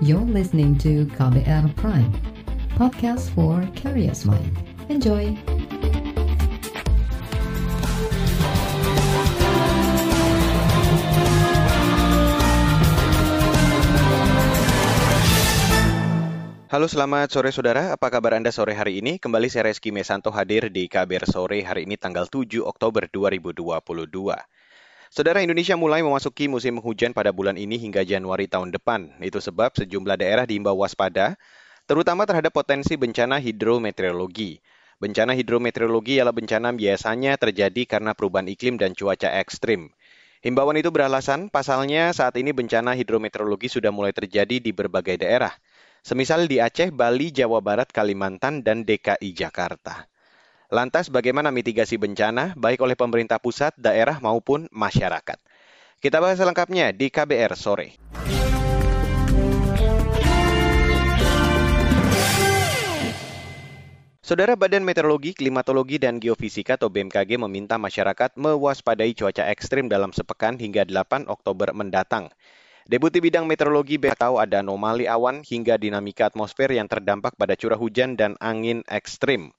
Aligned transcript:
You're 0.00 0.24
listening 0.24 0.80
to 0.80 1.04
KBR 1.12 1.76
Prime, 1.76 2.08
podcast 2.72 3.28
for 3.36 3.60
curious 3.76 4.24
mind. 4.24 4.56
Enjoy! 4.88 5.36
Halo 16.72 16.88
selamat 16.88 17.28
sore 17.28 17.52
saudara, 17.52 17.92
apa 17.92 18.08
kabar 18.08 18.40
Anda 18.40 18.48
sore 18.56 18.72
hari 18.72 19.04
ini? 19.04 19.20
Kembali 19.20 19.52
saya 19.52 19.68
Reski 19.68 19.92
Mesanto 19.92 20.32
hadir 20.32 20.72
di 20.72 20.88
KBR 20.88 21.28
Sore 21.28 21.60
hari 21.60 21.84
ini 21.84 22.00
tanggal 22.00 22.24
7 22.24 22.64
Oktober 22.64 23.04
2022. 23.04 23.68
Saudara 25.10 25.42
Indonesia 25.42 25.74
mulai 25.74 26.06
memasuki 26.06 26.46
musim 26.46 26.78
hujan 26.78 27.10
pada 27.10 27.34
bulan 27.34 27.58
ini 27.58 27.82
hingga 27.82 28.06
Januari 28.06 28.46
tahun 28.46 28.70
depan. 28.70 29.18
Itu 29.18 29.42
sebab 29.42 29.74
sejumlah 29.74 30.14
daerah 30.14 30.46
diimbau 30.46 30.78
waspada, 30.78 31.34
terutama 31.90 32.30
terhadap 32.30 32.54
potensi 32.54 32.94
bencana 32.94 33.42
hidrometeorologi. 33.42 34.62
Bencana 35.02 35.34
hidrometeorologi 35.34 36.22
ialah 36.22 36.30
bencana 36.30 36.70
biasanya 36.70 37.34
terjadi 37.42 37.90
karena 37.90 38.14
perubahan 38.14 38.46
iklim 38.46 38.78
dan 38.78 38.94
cuaca 38.94 39.34
ekstrim. 39.42 39.90
Himbauan 40.46 40.78
itu 40.78 40.94
beralasan 40.94 41.50
pasalnya 41.50 42.14
saat 42.14 42.38
ini 42.38 42.54
bencana 42.54 42.94
hidrometeorologi 42.94 43.66
sudah 43.66 43.90
mulai 43.90 44.14
terjadi 44.14 44.62
di 44.62 44.70
berbagai 44.70 45.18
daerah– 45.18 45.50
semisal 46.00 46.48
di 46.48 46.58
Aceh, 46.58 46.90
Bali, 46.92 47.32
Jawa 47.32 47.60
Barat, 47.60 47.92
Kalimantan, 47.92 48.64
dan 48.64 48.88
DKI 48.88 49.36
Jakarta. 49.36 50.09
Lantas 50.70 51.10
bagaimana 51.10 51.50
mitigasi 51.50 51.98
bencana 51.98 52.54
baik 52.54 52.78
oleh 52.78 52.94
pemerintah 52.94 53.42
pusat, 53.42 53.74
daerah 53.74 54.22
maupun 54.22 54.70
masyarakat? 54.70 55.34
Kita 55.98 56.22
bahas 56.22 56.38
selengkapnya 56.38 56.94
di 56.94 57.10
KBR 57.10 57.58
sore. 57.58 57.98
Saudara 64.22 64.54
Badan 64.54 64.86
Meteorologi, 64.86 65.34
Klimatologi, 65.34 65.98
dan 65.98 66.22
Geofisika 66.22 66.78
atau 66.78 66.86
BMKG 66.86 67.34
meminta 67.34 67.74
masyarakat 67.74 68.38
mewaspadai 68.38 69.10
cuaca 69.18 69.50
ekstrim 69.50 69.90
dalam 69.90 70.14
sepekan 70.14 70.54
hingga 70.54 70.86
8 70.86 71.26
Oktober 71.26 71.74
mendatang. 71.74 72.30
Deputi 72.86 73.18
Bidang 73.18 73.50
Meteorologi 73.50 73.98
tahu 73.98 74.38
ada 74.38 74.62
anomali 74.62 75.10
awan 75.10 75.42
hingga 75.42 75.74
dinamika 75.82 76.30
atmosfer 76.30 76.70
yang 76.70 76.86
terdampak 76.86 77.34
pada 77.34 77.58
curah 77.58 77.74
hujan 77.74 78.14
dan 78.14 78.38
angin 78.38 78.86
ekstrim. 78.86 79.50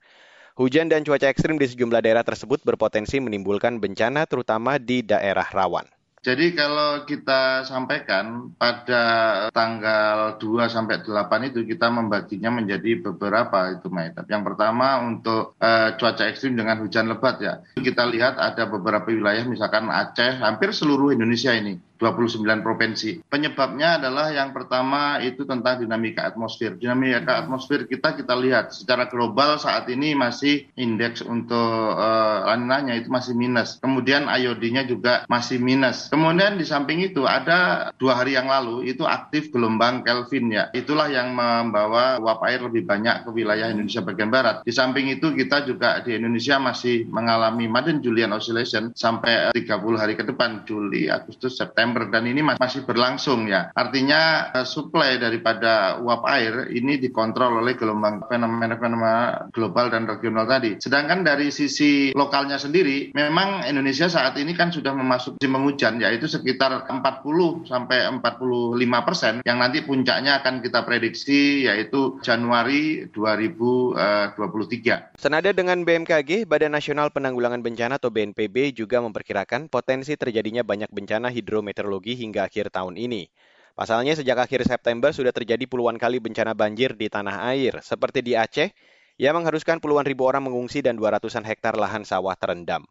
Hujan 0.59 0.91
dan 0.91 1.07
cuaca 1.07 1.31
ekstrim 1.31 1.55
di 1.55 1.63
sejumlah 1.63 2.03
daerah 2.03 2.27
tersebut 2.27 2.59
berpotensi 2.67 3.23
menimbulkan 3.23 3.80
bencana 3.80 4.27
terutama 4.27 4.75
di 4.75 4.99
daerah 4.99 5.47
rawan. 5.47 5.88
Jadi 6.21 6.53
kalau 6.53 7.02
kita 7.09 7.66
sampaikan 7.66 8.53
pada 8.53 9.03
tanggal 9.49 10.38
2 10.38 10.69
sampai 10.69 11.02
8 11.02 11.49
itu 11.49 11.66
kita 11.66 11.89
membaginya 11.89 12.53
menjadi 12.53 13.02
beberapa 13.02 13.73
itu 13.73 13.89
Maitab. 13.89 14.30
Yang 14.30 14.53
pertama 14.53 15.02
untuk 15.02 15.58
uh, 15.58 15.97
cuaca 15.97 16.30
ekstrim 16.30 16.53
dengan 16.53 16.77
hujan 16.77 17.09
lebat 17.09 17.41
ya. 17.41 17.65
Kita 17.73 18.05
lihat 18.05 18.38
ada 18.38 18.69
beberapa 18.69 19.09
wilayah 19.09 19.41
misalkan 19.49 19.89
Aceh, 19.89 20.38
hampir 20.45 20.69
seluruh 20.69 21.09
Indonesia 21.09 21.58
ini 21.58 21.81
29 22.02 22.66
provinsi. 22.66 23.21
Penyebabnya 23.30 24.02
adalah 24.02 24.33
yang 24.33 24.49
pertama 24.49 25.21
itu 25.21 25.45
tentang 25.45 25.85
dinamika 25.85 26.25
atmosfer. 26.25 26.73
Dinamika 26.73 27.45
atmosfer 27.45 27.85
kita 27.85 28.17
kita 28.17 28.33
lihat 28.33 28.73
secara 28.73 29.05
global 29.05 29.61
saat 29.61 29.85
ini 29.93 30.17
masih 30.17 30.66
indeks 30.73 31.21
untuk 31.21 31.93
uh, 31.93 32.49
laninanya 32.49 32.97
itu 32.97 33.13
masih 33.13 33.38
minus. 33.38 33.77
Kemudian 33.77 34.25
iodinya 34.25 34.81
juga 34.81 35.27
masih 35.30 35.61
minus. 35.61 36.09
Kemudian 36.09 36.58
di 36.58 36.66
samping 36.66 37.05
itu 37.05 37.30
ada 37.30 37.91
dua 38.02 38.17
hari 38.17 38.33
yang 38.33 38.49
lalu 38.49 38.89
itu 38.89 39.05
aktif 39.05 39.53
gelombang 39.53 40.02
Kelvin 40.02 40.49
ya. 40.49 40.73
Itulah 40.73 41.11
yang 41.11 41.38
membawa 41.38 42.17
uap 42.17 42.41
air 42.47 42.63
lebih 42.65 42.88
banyak 42.88 43.27
ke 43.27 43.30
wilayah 43.30 43.69
Indonesia 43.69 44.02
bagian 44.02 44.31
barat. 44.31 44.63
Di 44.65 44.73
samping 44.73 45.11
itu 45.11 45.36
kita 45.36 45.67
juga 45.67 45.99
di 46.02 46.15
Indonesia 46.15 46.58
masih 46.58 47.05
mengalami 47.11 47.67
Madden 47.67 47.99
Julian 47.99 48.31
Oscillation 48.31 48.95
sampai 48.95 49.52
30 49.52 50.02
hari 50.02 50.15
ke 50.15 50.23
depan 50.23 50.64
Juli, 50.64 51.11
Agustus, 51.11 51.59
September 51.59 51.90
September 51.91 52.07
dan 52.07 52.23
ini 52.23 52.39
masih 52.39 52.87
berlangsung 52.87 53.52
ya. 53.52 53.67
Artinya 53.75 54.47
uh, 54.55 54.63
suplai 54.63 55.19
daripada 55.19 55.99
uap 55.99 56.23
air 56.31 56.71
ini 56.71 56.95
dikontrol 56.95 57.59
oleh 57.59 57.75
gelombang 57.75 58.23
fenomena-fenomena 58.31 59.52
global 59.52 59.91
dan 59.91 60.07
regional 60.07 60.47
tadi. 60.47 60.79
Sedangkan 60.79 61.27
dari 61.27 61.52
sisi 61.52 62.15
lokalnya 62.15 62.55
sendiri, 62.55 63.11
memang 63.11 63.67
Indonesia 63.67 64.07
saat 64.07 64.39
ini 64.39 64.55
kan 64.55 64.71
sudah 64.71 64.95
memasuki 64.95 65.43
musim 65.43 65.67
hujan 65.67 65.99
yaitu 65.99 66.31
sekitar 66.31 66.87
40 66.87 67.67
sampai 67.67 68.08
45 68.08 69.08
persen 69.08 69.33
yang 69.43 69.59
nanti 69.59 69.83
puncaknya 69.83 70.39
akan 70.39 70.63
kita 70.63 70.87
prediksi 70.87 71.67
yaitu 71.67 72.15
Januari 72.23 73.11
2023. 73.11 74.31
Eh, 74.31 75.19
Senada 75.19 75.52
dengan 75.52 75.83
BMKG, 75.83 76.47
Badan 76.47 76.71
Nasional 76.71 77.11
Penanggulangan 77.11 77.59
Bencana 77.59 77.99
atau 77.99 78.08
BNPB 78.08 78.71
juga 78.71 79.03
memperkirakan 79.03 79.67
potensi 79.67 80.15
terjadinya 80.15 80.63
banyak 80.63 80.87
bencana 80.87 81.27
hidrometeorologi 81.27 81.80
meteorologi 81.81 82.14
hingga 82.14 82.45
akhir 82.45 82.69
tahun 82.69 82.93
ini. 82.93 83.25
Pasalnya 83.73 84.14
sejak 84.14 84.45
akhir 84.45 84.69
September 84.69 85.09
sudah 85.09 85.33
terjadi 85.33 85.65
puluhan 85.65 85.97
kali 85.97 86.21
bencana 86.21 86.53
banjir 86.53 86.93
di 86.93 87.09
tanah 87.09 87.49
air, 87.49 87.81
seperti 87.81 88.21
di 88.21 88.37
Aceh, 88.37 88.69
yang 89.17 89.42
mengharuskan 89.42 89.81
puluhan 89.81 90.05
ribu 90.05 90.30
orang 90.30 90.45
mengungsi 90.45 90.86
dan 90.86 90.93
200-an 90.93 91.41
hektar 91.41 91.73
lahan 91.73 92.05
sawah 92.05 92.37
terendam. 92.37 92.86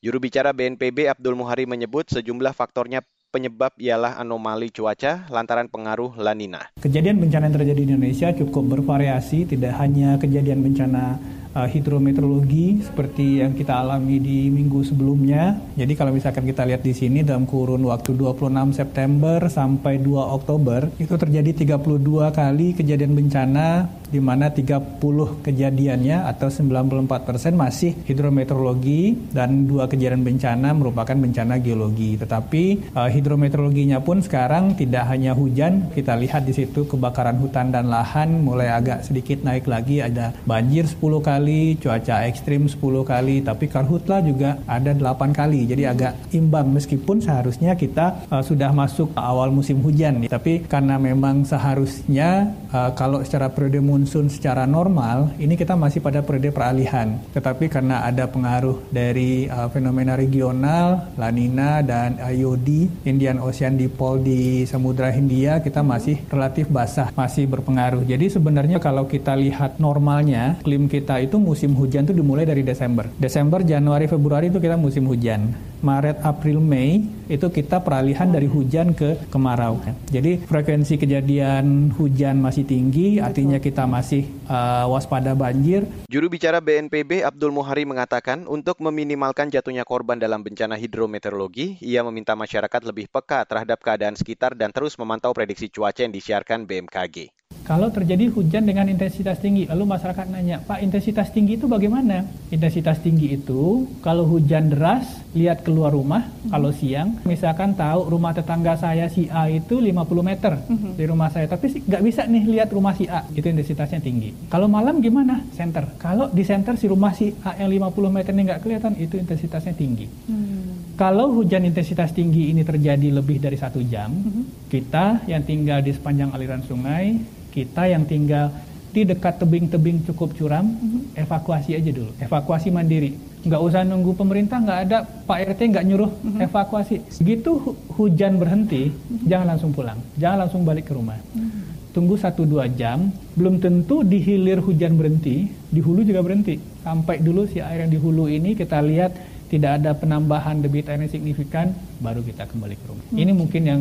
Juru 0.00 0.16
bicara 0.16 0.56
BNPB 0.56 1.12
Abdul 1.12 1.36
Muhari 1.36 1.68
menyebut 1.68 2.08
sejumlah 2.08 2.56
faktornya 2.56 3.04
penyebab 3.30 3.72
ialah 3.78 4.18
anomali 4.18 4.74
cuaca 4.74 5.30
lantaran 5.30 5.70
pengaruh 5.70 6.18
lanina. 6.18 6.66
Kejadian 6.82 7.22
bencana 7.22 7.46
yang 7.46 7.56
terjadi 7.62 7.80
di 7.80 7.90
Indonesia 7.94 8.28
cukup 8.34 8.76
bervariasi, 8.76 9.46
tidak 9.46 9.78
hanya 9.78 10.18
kejadian 10.18 10.66
bencana 10.66 11.16
uh, 11.54 11.68
hidrometeorologi 11.70 12.82
seperti 12.82 13.42
yang 13.42 13.54
kita 13.54 13.82
alami 13.82 14.18
di 14.18 14.50
minggu 14.50 14.82
sebelumnya. 14.86 15.58
Jadi 15.74 15.92
kalau 15.94 16.14
misalkan 16.14 16.46
kita 16.46 16.66
lihat 16.66 16.82
di 16.82 16.94
sini 16.94 17.22
dalam 17.22 17.46
kurun 17.46 17.82
waktu 17.86 18.14
26 18.14 18.74
September 18.76 19.38
sampai 19.46 20.02
2 20.02 20.10
Oktober 20.14 20.90
itu 20.98 21.14
terjadi 21.14 21.78
32 21.78 22.34
kali 22.34 22.74
kejadian 22.74 23.14
bencana 23.14 23.99
di 24.10 24.18
mana 24.18 24.50
30 24.50 24.98
kejadiannya 25.46 26.26
atau 26.26 26.50
94% 26.50 27.54
masih 27.54 27.94
hidrometeorologi 28.04 29.30
dan 29.30 29.64
dua 29.70 29.86
kejadian 29.86 30.26
bencana 30.26 30.74
merupakan 30.74 31.14
bencana 31.14 31.62
geologi. 31.62 32.18
Tetapi 32.18 32.94
uh, 32.94 33.08
hidrometeorologinya 33.08 34.02
pun 34.02 34.20
sekarang 34.20 34.74
tidak 34.74 35.06
hanya 35.08 35.32
hujan, 35.32 35.88
kita 35.94 36.18
lihat 36.18 36.44
di 36.44 36.52
situ 36.52 36.84
kebakaran 36.84 37.38
hutan 37.38 37.70
dan 37.70 37.86
lahan 37.88 38.42
mulai 38.42 38.74
agak 38.74 39.06
sedikit 39.06 39.46
naik 39.46 39.70
lagi 39.70 40.02
ada 40.02 40.34
banjir 40.44 40.84
10 40.84 40.98
kali 41.22 41.78
cuaca 41.78 42.26
ekstrim 42.26 42.66
10 42.66 42.76
kali, 43.06 43.46
tapi 43.46 43.70
karhutla 43.70 44.20
juga 44.26 44.58
ada 44.66 44.90
8 44.90 45.30
kali. 45.30 45.70
Jadi 45.70 45.82
agak 45.86 46.34
imbang 46.34 46.74
meskipun 46.74 47.22
seharusnya 47.22 47.78
kita 47.78 48.26
uh, 48.28 48.42
sudah 48.42 48.74
masuk 48.74 49.14
awal 49.14 49.54
musim 49.54 49.78
hujan. 49.80 50.26
Tapi 50.26 50.66
karena 50.66 50.98
memang 50.98 51.46
seharusnya 51.46 52.50
uh, 52.74 52.90
kalau 52.96 53.22
secara 53.22 53.52
periode 53.52 53.80
monsun 54.04 54.28
secara 54.28 54.68
normal, 54.68 55.32
ini 55.40 55.56
kita 55.56 55.72
masih 55.72 56.04
pada 56.04 56.20
periode 56.20 56.52
peralihan. 56.52 57.16
Tetapi 57.32 57.72
karena 57.72 58.04
ada 58.04 58.28
pengaruh 58.28 58.84
dari 58.92 59.48
uh, 59.48 59.72
fenomena 59.72 60.12
regional, 60.12 61.08
La 61.16 61.32
Nina 61.32 61.80
dan 61.80 62.20
IOD, 62.20 63.00
Indian 63.08 63.40
Ocean 63.40 63.80
Dipole 63.80 64.20
di 64.20 64.40
Samudra 64.68 65.08
Hindia, 65.08 65.64
kita 65.64 65.80
masih 65.80 66.20
relatif 66.28 66.68
basah, 66.68 67.08
masih 67.16 67.48
berpengaruh. 67.48 68.04
Jadi 68.04 68.28
sebenarnya 68.28 68.76
kalau 68.76 69.08
kita 69.08 69.32
lihat 69.32 69.80
normalnya, 69.80 70.60
klim 70.60 70.84
kita 70.84 71.16
itu 71.22 71.30
itu 71.30 71.38
musim 71.38 71.78
hujan 71.78 72.02
itu 72.02 72.10
dimulai 72.10 72.42
dari 72.42 72.66
Desember. 72.66 73.06
Desember, 73.14 73.62
Januari, 73.62 74.10
Februari 74.10 74.50
itu 74.50 74.58
kita 74.58 74.74
musim 74.74 75.06
hujan. 75.06 75.54
Maret, 75.78 76.26
April, 76.26 76.58
Mei 76.58 77.06
itu 77.30 77.46
kita 77.46 77.78
peralihan 77.86 78.26
dari 78.26 78.50
hujan 78.50 78.90
ke 78.92 79.30
kemarau. 79.30 79.78
Jadi 80.10 80.42
frekuensi 80.42 80.98
kejadian 80.98 81.94
hujan 81.94 82.42
masih 82.42 82.66
tinggi, 82.66 83.22
artinya 83.22 83.62
kita 83.62 83.86
masih 83.86 84.26
uh, 84.50 84.90
waspada 84.90 85.38
banjir. 85.38 85.86
Juru 86.10 86.26
bicara 86.26 86.58
BNPB 86.58 87.22
Abdul 87.22 87.54
Muhari 87.54 87.86
mengatakan 87.86 88.50
untuk 88.50 88.82
meminimalkan 88.82 89.46
jatuhnya 89.46 89.86
korban 89.86 90.18
dalam 90.18 90.42
bencana 90.42 90.74
hidrometeorologi, 90.74 91.78
ia 91.78 92.02
meminta 92.02 92.34
masyarakat 92.34 92.82
lebih 92.82 93.06
peka 93.06 93.46
terhadap 93.46 93.78
keadaan 93.78 94.18
sekitar 94.18 94.58
dan 94.58 94.74
terus 94.74 94.98
memantau 94.98 95.30
prediksi 95.30 95.70
cuaca 95.70 96.02
yang 96.02 96.10
disiarkan 96.10 96.66
BMKG. 96.66 97.40
Kalau 97.70 97.86
terjadi 97.92 98.26
hujan 98.34 98.66
dengan 98.66 98.88
intensitas 98.90 99.38
tinggi, 99.38 99.68
lalu 99.68 99.94
masyarakat 99.94 100.26
nanya, 100.26 100.58
Pak 100.64 100.82
intensitas 100.82 101.30
tinggi 101.30 101.54
itu 101.54 101.70
bagaimana? 101.70 102.26
Intensitas 102.50 102.98
tinggi 102.98 103.36
itu 103.36 103.86
kalau 104.02 104.26
hujan 104.26 104.74
deras, 104.74 105.06
lihat 105.38 105.62
keluar 105.62 105.94
rumah, 105.94 106.26
hmm. 106.26 106.50
kalau 106.50 106.74
siang, 106.74 107.19
misalkan 107.26 107.76
tahu 107.76 108.12
rumah 108.12 108.32
tetangga 108.36 108.76
saya 108.76 109.06
si 109.08 109.26
A 109.30 109.46
itu 109.48 109.80
50 109.80 109.96
meter 110.20 110.52
hmm. 110.56 110.96
di 110.96 111.04
rumah 111.08 111.28
saya, 111.28 111.46
tapi 111.46 111.70
nggak 111.82 112.02
bisa 112.02 112.24
nih 112.28 112.44
lihat 112.58 112.68
rumah 112.70 112.92
si 112.96 113.08
A, 113.10 113.26
itu 113.32 113.46
intensitasnya 113.46 114.00
tinggi. 114.00 114.32
Kalau 114.52 114.68
malam 114.68 114.98
gimana? 115.00 115.44
Center. 115.52 115.96
Kalau 116.00 116.28
di 116.30 116.42
center 116.46 116.74
si 116.76 116.86
rumah 116.88 117.12
si 117.16 117.32
A 117.44 117.56
yang 117.58 117.68
50 117.68 118.16
meter 118.16 118.32
ini 118.32 118.42
nggak 118.48 118.60
kelihatan, 118.62 118.92
itu 118.96 119.16
intensitasnya 119.16 119.74
tinggi. 119.76 120.06
Hmm. 120.28 120.60
Kalau 121.00 121.32
hujan 121.32 121.64
intensitas 121.64 122.12
tinggi 122.12 122.52
ini 122.52 122.60
terjadi 122.60 123.08
lebih 123.08 123.40
dari 123.40 123.56
satu 123.56 123.80
jam, 123.80 124.12
mm-hmm. 124.12 124.68
kita 124.68 125.24
yang 125.32 125.40
tinggal 125.48 125.80
di 125.80 125.96
sepanjang 125.96 126.28
aliran 126.36 126.60
sungai, 126.60 127.16
kita 127.48 127.88
yang 127.88 128.04
tinggal 128.04 128.52
di 128.92 129.08
dekat 129.08 129.40
tebing-tebing 129.40 130.04
cukup 130.04 130.36
curam, 130.36 130.68
mm-hmm. 130.68 131.16
evakuasi 131.16 131.72
aja 131.72 131.88
dulu, 131.88 132.12
evakuasi 132.20 132.68
mandiri. 132.68 133.16
Nggak 133.40 133.60
usah 133.60 133.80
nunggu 133.88 134.12
pemerintah, 134.12 134.60
nggak 134.60 134.80
ada 134.88 134.98
Pak 135.02 135.38
RT 135.56 135.60
nggak 135.72 135.84
nyuruh 135.88 136.10
mm-hmm. 136.12 136.44
evakuasi. 136.44 136.96
Begitu 137.24 137.50
hu- 137.56 137.78
hujan 137.96 138.36
berhenti, 138.36 138.92
mm-hmm. 138.92 139.26
jangan 139.28 139.46
langsung 139.56 139.70
pulang, 139.72 139.98
jangan 140.20 140.44
langsung 140.44 140.62
balik 140.64 140.88
ke 140.88 140.92
rumah. 140.92 141.16
Mm-hmm 141.32 141.70
tunggu 141.90 142.14
satu 142.14 142.46
dua 142.46 142.70
jam, 142.70 143.10
belum 143.34 143.58
tentu 143.58 144.06
di 144.06 144.22
hilir 144.22 144.62
hujan 144.62 144.94
berhenti, 144.94 145.50
di 145.50 145.80
hulu 145.82 146.06
juga 146.06 146.22
berhenti. 146.22 146.56
Sampai 146.80 147.20
dulu 147.20 147.44
si 147.50 147.58
air 147.58 147.84
yang 147.84 147.92
di 147.92 147.98
hulu 147.98 148.30
ini 148.30 148.54
kita 148.54 148.78
lihat 148.80 149.12
tidak 149.50 149.82
ada 149.82 149.90
penambahan 149.98 150.62
debit 150.62 150.86
air 150.86 151.02
yang 151.02 151.10
signifikan, 151.10 151.74
baru 151.98 152.22
kita 152.22 152.46
kembali 152.46 152.74
ke 152.78 152.84
rumah. 152.86 153.04
Hmm. 153.10 153.18
Ini 153.18 153.32
mungkin 153.34 153.62
yang 153.66 153.80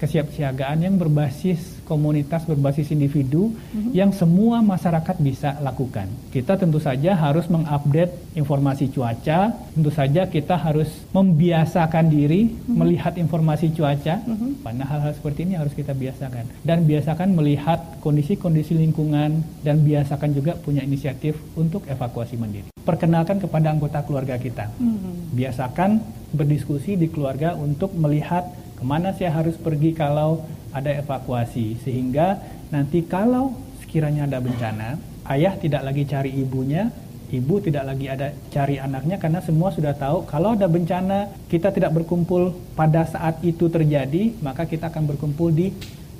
kesiapsiagaan 0.00 0.82
yang 0.82 0.98
berbasis 0.98 1.81
komunitas, 1.92 2.48
berbasis 2.48 2.88
individu 2.88 3.52
mm-hmm. 3.52 3.92
yang 3.92 4.08
semua 4.16 4.64
masyarakat 4.64 5.20
bisa 5.20 5.60
lakukan. 5.60 6.08
Kita 6.32 6.56
tentu 6.56 6.80
saja 6.80 7.12
harus 7.12 7.44
mengupdate 7.52 8.32
informasi 8.32 8.88
cuaca, 8.88 9.52
tentu 9.76 9.92
saja 9.92 10.24
kita 10.24 10.56
harus 10.56 10.88
membiasakan 11.12 12.08
diri 12.08 12.48
mm-hmm. 12.48 12.72
melihat 12.72 13.12
informasi 13.20 13.76
cuaca. 13.76 14.24
Mm-hmm. 14.24 14.64
Karena 14.64 14.84
hal-hal 14.88 15.12
seperti 15.12 15.44
ini 15.44 15.54
harus 15.60 15.76
kita 15.76 15.92
biasakan 15.92 16.64
dan 16.64 16.88
biasakan 16.88 17.28
melihat 17.36 18.00
kondisi-kondisi 18.00 18.72
lingkungan 18.72 19.44
dan 19.60 19.84
biasakan 19.84 20.32
juga 20.32 20.56
punya 20.56 20.80
inisiatif 20.80 21.36
untuk 21.60 21.84
evakuasi 21.84 22.40
mandiri. 22.40 22.72
Perkenalkan 22.82 23.36
kepada 23.36 23.68
anggota 23.68 24.00
keluarga 24.08 24.40
kita. 24.40 24.72
Mm-hmm. 24.80 25.36
Biasakan 25.36 25.90
berdiskusi 26.32 26.96
di 26.96 27.12
keluarga 27.12 27.52
untuk 27.52 27.92
melihat 27.92 28.48
ke 28.82 28.84
mana 28.90 29.14
saya 29.14 29.30
harus 29.30 29.54
pergi 29.54 29.94
kalau 29.94 30.42
ada 30.72 30.90
evakuasi 30.92 31.78
sehingga 31.84 32.40
nanti 32.72 33.04
kalau 33.04 33.54
sekiranya 33.84 34.24
ada 34.26 34.40
bencana 34.40 34.96
ayah 35.30 35.54
tidak 35.60 35.84
lagi 35.84 36.08
cari 36.08 36.32
ibunya 36.32 36.88
ibu 37.32 37.64
tidak 37.64 37.88
lagi 37.88 38.12
ada 38.12 38.36
cari 38.52 38.76
anaknya 38.76 39.16
karena 39.16 39.40
semua 39.40 39.72
sudah 39.72 39.96
tahu 39.96 40.28
kalau 40.28 40.52
ada 40.52 40.68
bencana 40.68 41.32
kita 41.48 41.72
tidak 41.72 41.96
berkumpul 41.96 42.52
pada 42.76 43.08
saat 43.08 43.40
itu 43.40 43.72
terjadi 43.72 44.36
maka 44.44 44.68
kita 44.68 44.92
akan 44.92 45.08
berkumpul 45.08 45.48
di 45.48 45.72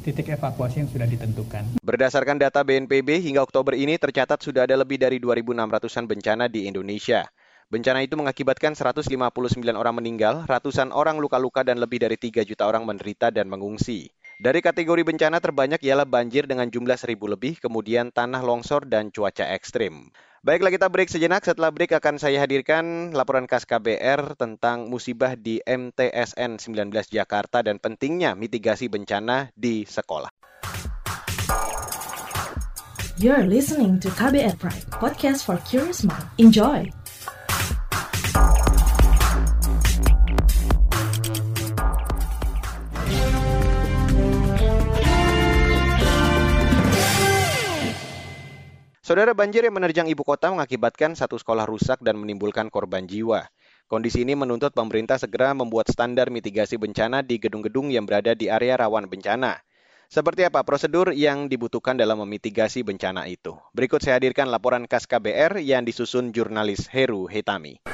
titik 0.02 0.34
evakuasi 0.34 0.82
yang 0.82 0.90
sudah 0.90 1.06
ditentukan. 1.06 1.78
Berdasarkan 1.78 2.36
data 2.42 2.66
BNPB 2.66 3.22
hingga 3.22 3.46
Oktober 3.46 3.78
ini 3.78 3.94
tercatat 3.94 4.42
sudah 4.42 4.66
ada 4.66 4.74
lebih 4.74 4.98
dari 4.98 5.22
2.600-an 5.22 6.04
bencana 6.10 6.44
di 6.50 6.66
Indonesia. 6.66 7.22
Bencana 7.72 8.04
itu 8.04 8.20
mengakibatkan 8.20 8.76
159 8.76 9.16
orang 9.72 9.94
meninggal, 9.96 10.44
ratusan 10.44 10.92
orang 10.92 11.16
luka-luka 11.16 11.64
dan 11.64 11.80
lebih 11.80 12.04
dari 12.04 12.20
3 12.20 12.44
juta 12.44 12.68
orang 12.68 12.84
menderita 12.84 13.32
dan 13.32 13.48
mengungsi. 13.48 14.12
Dari 14.42 14.58
kategori 14.58 15.06
bencana 15.06 15.38
terbanyak 15.38 15.78
ialah 15.86 16.02
banjir 16.02 16.50
dengan 16.50 16.66
jumlah 16.66 16.98
seribu 16.98 17.30
lebih, 17.30 17.62
kemudian 17.62 18.10
tanah 18.10 18.42
longsor 18.42 18.90
dan 18.90 19.14
cuaca 19.14 19.46
ekstrim. 19.54 20.10
Baiklah 20.42 20.74
kita 20.74 20.90
break 20.90 21.14
sejenak, 21.14 21.46
setelah 21.46 21.70
break 21.70 21.94
akan 21.94 22.18
saya 22.18 22.42
hadirkan 22.42 23.14
laporan 23.14 23.46
khas 23.46 23.62
KBR 23.62 24.34
tentang 24.34 24.90
musibah 24.90 25.38
di 25.38 25.62
MTSN 25.62 26.58
19 26.58 26.90
Jakarta 27.06 27.62
dan 27.62 27.78
pentingnya 27.78 28.34
mitigasi 28.34 28.90
bencana 28.90 29.54
di 29.54 29.86
sekolah. 29.86 30.34
You're 33.22 33.46
listening 33.46 34.02
to 34.02 34.10
KBR 34.10 34.58
Pride, 34.58 34.90
podcast 34.90 35.46
for 35.46 35.62
curious 35.62 36.02
mind. 36.02 36.26
Enjoy! 36.42 36.90
Saudara 49.12 49.36
banjir 49.36 49.60
yang 49.60 49.76
menerjang 49.76 50.08
ibu 50.08 50.24
kota 50.24 50.48
mengakibatkan 50.48 51.12
satu 51.12 51.36
sekolah 51.36 51.68
rusak 51.68 52.00
dan 52.00 52.16
menimbulkan 52.16 52.72
korban 52.72 53.04
jiwa. 53.04 53.44
Kondisi 53.84 54.24
ini 54.24 54.32
menuntut 54.32 54.72
pemerintah 54.72 55.20
segera 55.20 55.52
membuat 55.52 55.92
standar 55.92 56.32
mitigasi 56.32 56.80
bencana 56.80 57.20
di 57.20 57.36
gedung-gedung 57.36 57.92
yang 57.92 58.08
berada 58.08 58.32
di 58.32 58.48
area 58.48 58.72
rawan 58.80 59.12
bencana. 59.12 59.60
Seperti 60.08 60.48
apa 60.48 60.64
prosedur 60.64 61.12
yang 61.12 61.44
dibutuhkan 61.44 61.92
dalam 61.92 62.24
memitigasi 62.24 62.80
bencana 62.88 63.28
itu? 63.28 63.52
Berikut 63.76 64.00
saya 64.00 64.16
hadirkan 64.16 64.48
laporan 64.48 64.88
khas 64.88 65.04
KBR 65.04 65.60
yang 65.60 65.84
disusun 65.84 66.32
jurnalis 66.32 66.88
Heru 66.88 67.28
Hetami. 67.28 67.84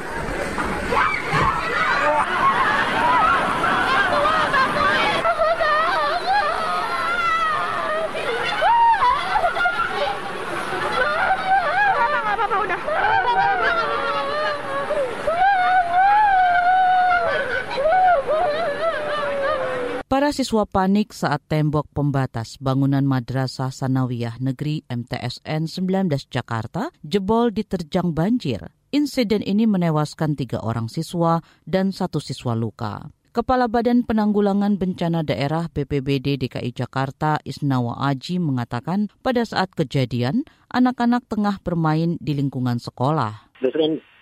Para 20.19 20.35
siswa 20.35 20.67
panik 20.67 21.15
saat 21.15 21.47
tembok 21.47 21.95
pembatas 21.95 22.59
bangunan 22.59 23.07
Madrasah 23.07 23.71
Sanawiyah 23.71 24.43
Negeri 24.43 24.83
MTSN 24.91 25.71
19 25.71 26.11
Jakarta 26.27 26.91
jebol 27.07 27.55
diterjang 27.55 28.11
banjir. 28.11 28.67
Insiden 28.91 29.47
ini 29.47 29.71
menewaskan 29.71 30.35
tiga 30.35 30.59
orang 30.59 30.91
siswa 30.91 31.39
dan 31.71 31.95
satu 31.95 32.19
siswa 32.19 32.59
luka. 32.59 33.15
Kepala 33.31 33.71
Badan 33.71 34.03
Penanggulangan 34.03 34.75
Bencana 34.75 35.23
Daerah 35.23 35.71
BPBD 35.71 36.35
DKI 36.35 36.75
Jakarta 36.75 37.39
Isnawa 37.47 38.11
Aji 38.11 38.43
mengatakan 38.43 39.15
pada 39.23 39.47
saat 39.47 39.71
kejadian 39.79 40.43
anak-anak 40.75 41.31
tengah 41.31 41.63
bermain 41.63 42.19
di 42.19 42.35
lingkungan 42.35 42.83
sekolah 42.83 43.55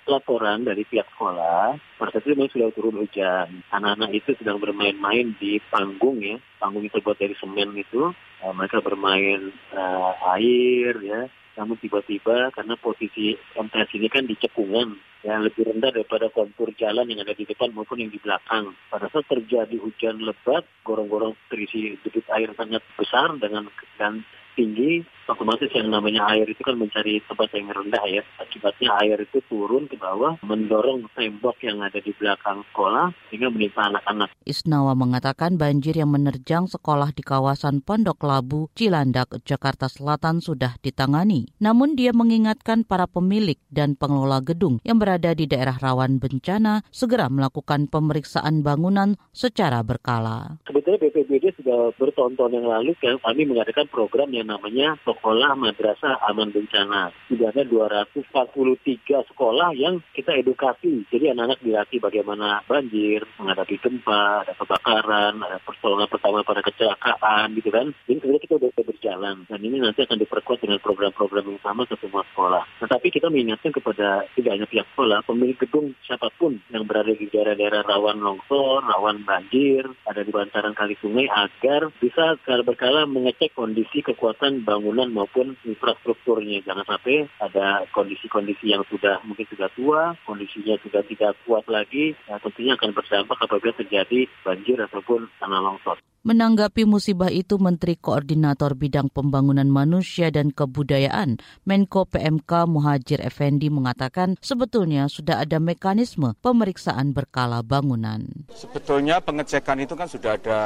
laporan 0.08 0.64
dari 0.64 0.87
pihak 0.87 1.06
sekolah, 1.14 1.76
pada 1.99 2.11
saat 2.14 2.23
itu 2.25 2.35
memang 2.35 2.50
sudah 2.50 2.69
turun 2.73 2.99
hujan. 3.03 3.62
Anak-anak 3.75 4.11
itu 4.14 4.35
sedang 4.38 4.62
bermain-main 4.62 5.35
di 5.38 5.58
panggung 5.69 6.23
ya, 6.23 6.38
panggung 6.62 6.87
itu 6.87 6.97
terbuat 6.99 7.19
dari 7.19 7.35
semen 7.37 7.75
itu. 7.76 8.14
Uh, 8.41 8.53
mereka 8.55 8.79
bermain 8.81 9.50
uh, 9.75 10.12
air 10.37 10.94
ya, 11.03 11.26
namun 11.56 11.81
tiba-tiba 11.81 12.53
karena 12.53 12.76
posisi 12.76 13.35
MTS 13.56 13.91
ini 13.97 14.08
kan 14.12 14.29
di 14.29 14.37
cekungan 14.37 14.94
yang 15.25 15.43
lebih 15.43 15.67
rendah 15.67 15.91
daripada 15.91 16.31
kontur 16.31 16.70
jalan 16.79 17.08
yang 17.11 17.25
ada 17.25 17.35
di 17.35 17.49
depan 17.49 17.75
maupun 17.75 17.99
yang 17.99 18.12
di 18.12 18.20
belakang. 18.20 18.76
Pada 18.93 19.11
saat 19.11 19.26
terjadi 19.26 19.75
hujan 19.81 20.23
lebat, 20.23 20.62
gorong-gorong 20.87 21.35
terisi 21.50 21.99
debit 22.05 22.29
air 22.31 22.53
sangat 22.55 22.85
besar 22.94 23.35
dengan 23.41 23.67
dan 23.99 24.23
tinggi, 24.55 25.03
otomatis 25.26 25.70
yang 25.74 25.91
namanya 25.91 26.24
air 26.31 26.46
itu 26.46 26.62
kan 26.62 26.79
mencari 26.79 27.19
tempat 27.27 27.51
yang 27.53 27.69
rendah 27.70 28.05
ya. 28.06 28.22
Akibatnya 28.39 28.91
air 29.03 29.19
itu 29.22 29.43
turun 29.51 29.91
ke 29.91 29.98
bawah, 29.98 30.39
mendorong 30.46 31.10
tembok 31.12 31.58
yang 31.62 31.82
ada 31.82 31.98
di 31.98 32.15
belakang 32.15 32.62
sekolah 32.72 33.10
sehingga 33.29 33.51
menimpa 33.51 33.91
anak-anak. 33.91 34.31
Isnawa 34.46 34.94
mengatakan 34.94 35.58
banjir 35.58 35.98
yang 35.98 36.15
menerjang 36.15 36.70
sekolah 36.70 37.10
di 37.12 37.22
kawasan 37.27 37.82
Pondok 37.82 38.22
Labu, 38.22 38.70
Cilandak, 38.79 39.34
Jakarta 39.43 39.91
Selatan 39.91 40.39
sudah 40.39 40.79
ditangani. 40.81 41.51
Namun 41.58 41.98
dia 41.98 42.15
mengingatkan 42.15 42.86
para 42.86 43.10
pemilik 43.10 43.58
dan 43.69 43.98
pengelola 43.98 44.39
gedung 44.41 44.79
yang 44.86 45.03
berada 45.03 45.34
di 45.34 45.51
daerah 45.51 45.74
rawan 45.77 46.22
bencana 46.22 46.86
segera 46.94 47.27
melakukan 47.27 47.91
pemeriksaan 47.91 48.62
bangunan 48.62 49.19
secara 49.34 49.82
berkala. 49.82 50.62
Sebetulnya 50.67 51.03
BPBD 51.10 51.55
sudah 51.58 51.91
bertonton 51.98 52.55
yang 52.55 52.67
lalu 52.70 52.94
kami 53.03 53.43
mengadakan 53.43 53.86
program 53.91 54.31
yang 54.31 54.48
namanya 54.48 54.94
Sekolah 55.17 55.56
Madrasah 55.56 56.20
Aman 56.29 56.53
Bencana. 56.53 57.11
Sudah 57.27 57.49
ada 57.51 57.65
243 57.65 59.29
sekolah 59.32 59.73
yang 59.73 60.05
kita 60.13 60.37
edukasi. 60.37 61.08
Jadi 61.08 61.32
anak-anak 61.32 61.65
dilatih 61.65 61.99
bagaimana 62.05 62.61
banjir, 62.69 63.25
menghadapi 63.41 63.81
gempa, 63.81 64.44
ada 64.44 64.53
kebakaran, 64.55 65.41
ada 65.41 65.58
pertolongan 65.65 66.08
pertama 66.13 66.44
pada 66.44 66.61
kecelakaan 66.61 67.56
gitu 67.56 67.73
kan. 67.73 67.91
Jadi 68.05 68.20
sebenarnya 68.20 68.43
kita 68.44 68.55
sudah 68.61 68.85
berjalan. 68.85 69.37
Dan 69.49 69.61
ini 69.65 69.77
nanti 69.81 70.01
akan 70.05 70.19
diperkuat 70.20 70.58
dengan 70.61 70.79
program-program 70.85 71.44
yang 71.56 71.61
sama 71.65 71.89
ke 71.89 71.96
semua 71.99 72.23
sekolah. 72.32 72.63
Tetapi 72.85 73.06
kita 73.08 73.32
mengingatkan 73.32 73.73
kepada 73.73 74.29
tidak 74.37 74.53
hanya 74.53 74.67
pihak 74.69 74.87
sekolah, 74.93 75.25
pemilik 75.25 75.58
gedung 75.58 75.96
siapa 76.05 76.29
pun 76.37 76.61
yang 76.69 76.85
berada 76.85 77.13
di 77.17 77.27
daerah-daerah 77.32 77.82
rawan 77.89 78.20
longsor, 78.20 78.85
rawan 78.85 79.25
banjir, 79.25 79.89
ada 80.05 80.20
di 80.20 80.31
bantaran 80.31 80.77
kali 80.77 80.94
sungai 81.01 81.27
agar 81.32 81.89
bisa 81.99 82.37
secara 82.43 82.63
berkala 82.63 83.08
mengecek 83.08 83.55
kondisi 83.56 84.03
kekuatan 84.03 84.63
bangunan 84.67 85.06
lingkungan 85.06 85.15
maupun 85.15 85.46
infrastrukturnya. 85.63 86.67
Jangan 86.67 86.84
sampai 86.86 87.31
ada 87.39 87.86
kondisi-kondisi 87.94 88.75
yang 88.75 88.82
sudah 88.91 89.22
mungkin 89.22 89.46
sudah 89.46 89.70
tua, 89.75 90.03
kondisinya 90.27 90.75
sudah 90.82 91.03
tidak 91.06 91.39
kuat 91.46 91.65
lagi, 91.70 92.15
ya 92.27 92.43
tentunya 92.43 92.75
akan 92.75 92.91
berdampak 92.91 93.39
apabila 93.39 93.72
terjadi 93.79 94.27
banjir 94.43 94.79
ataupun 94.82 95.31
tanah 95.39 95.60
longsor. 95.63 95.98
Menanggapi 96.27 96.82
musibah 96.91 97.31
itu, 97.31 97.55
Menteri 97.55 97.94
Koordinator 97.94 98.75
Bidang 98.75 99.15
Pembangunan 99.15 99.70
Manusia 99.70 100.27
dan 100.34 100.51
Kebudayaan, 100.51 101.39
Menko 101.63 102.03
PMK 102.03 102.67
Muhajir 102.67 103.22
Effendi 103.22 103.70
mengatakan 103.70 104.34
sebetulnya 104.43 105.06
sudah 105.06 105.39
ada 105.39 105.63
mekanisme 105.63 106.34
pemeriksaan 106.43 107.15
berkala 107.15 107.63
bangunan. 107.63 108.27
Sebetulnya 108.51 109.22
pengecekan 109.22 109.79
itu 109.79 109.94
kan 109.94 110.10
sudah 110.10 110.34
ada 110.34 110.60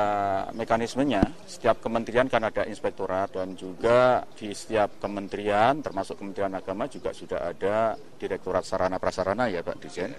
mekanismenya. 0.57 1.29
Setiap 1.45 1.85
kementerian 1.85 2.33
kan 2.33 2.41
ada 2.41 2.65
inspektorat 2.65 3.29
dan 3.37 3.53
juga 3.53 4.25
di 4.37 4.55
setiap 4.57 5.01
kementerian 5.01 5.79
termasuk 5.85 6.19
Kementerian 6.19 6.53
Agama 6.57 6.89
juga 6.89 7.13
sudah 7.13 7.53
ada 7.53 7.95
Direktorat 8.21 8.65
Sarana 8.65 9.01
Prasarana 9.01 9.49
ya 9.49 9.65
Pak 9.65 9.81
Dirjen. 9.81 10.13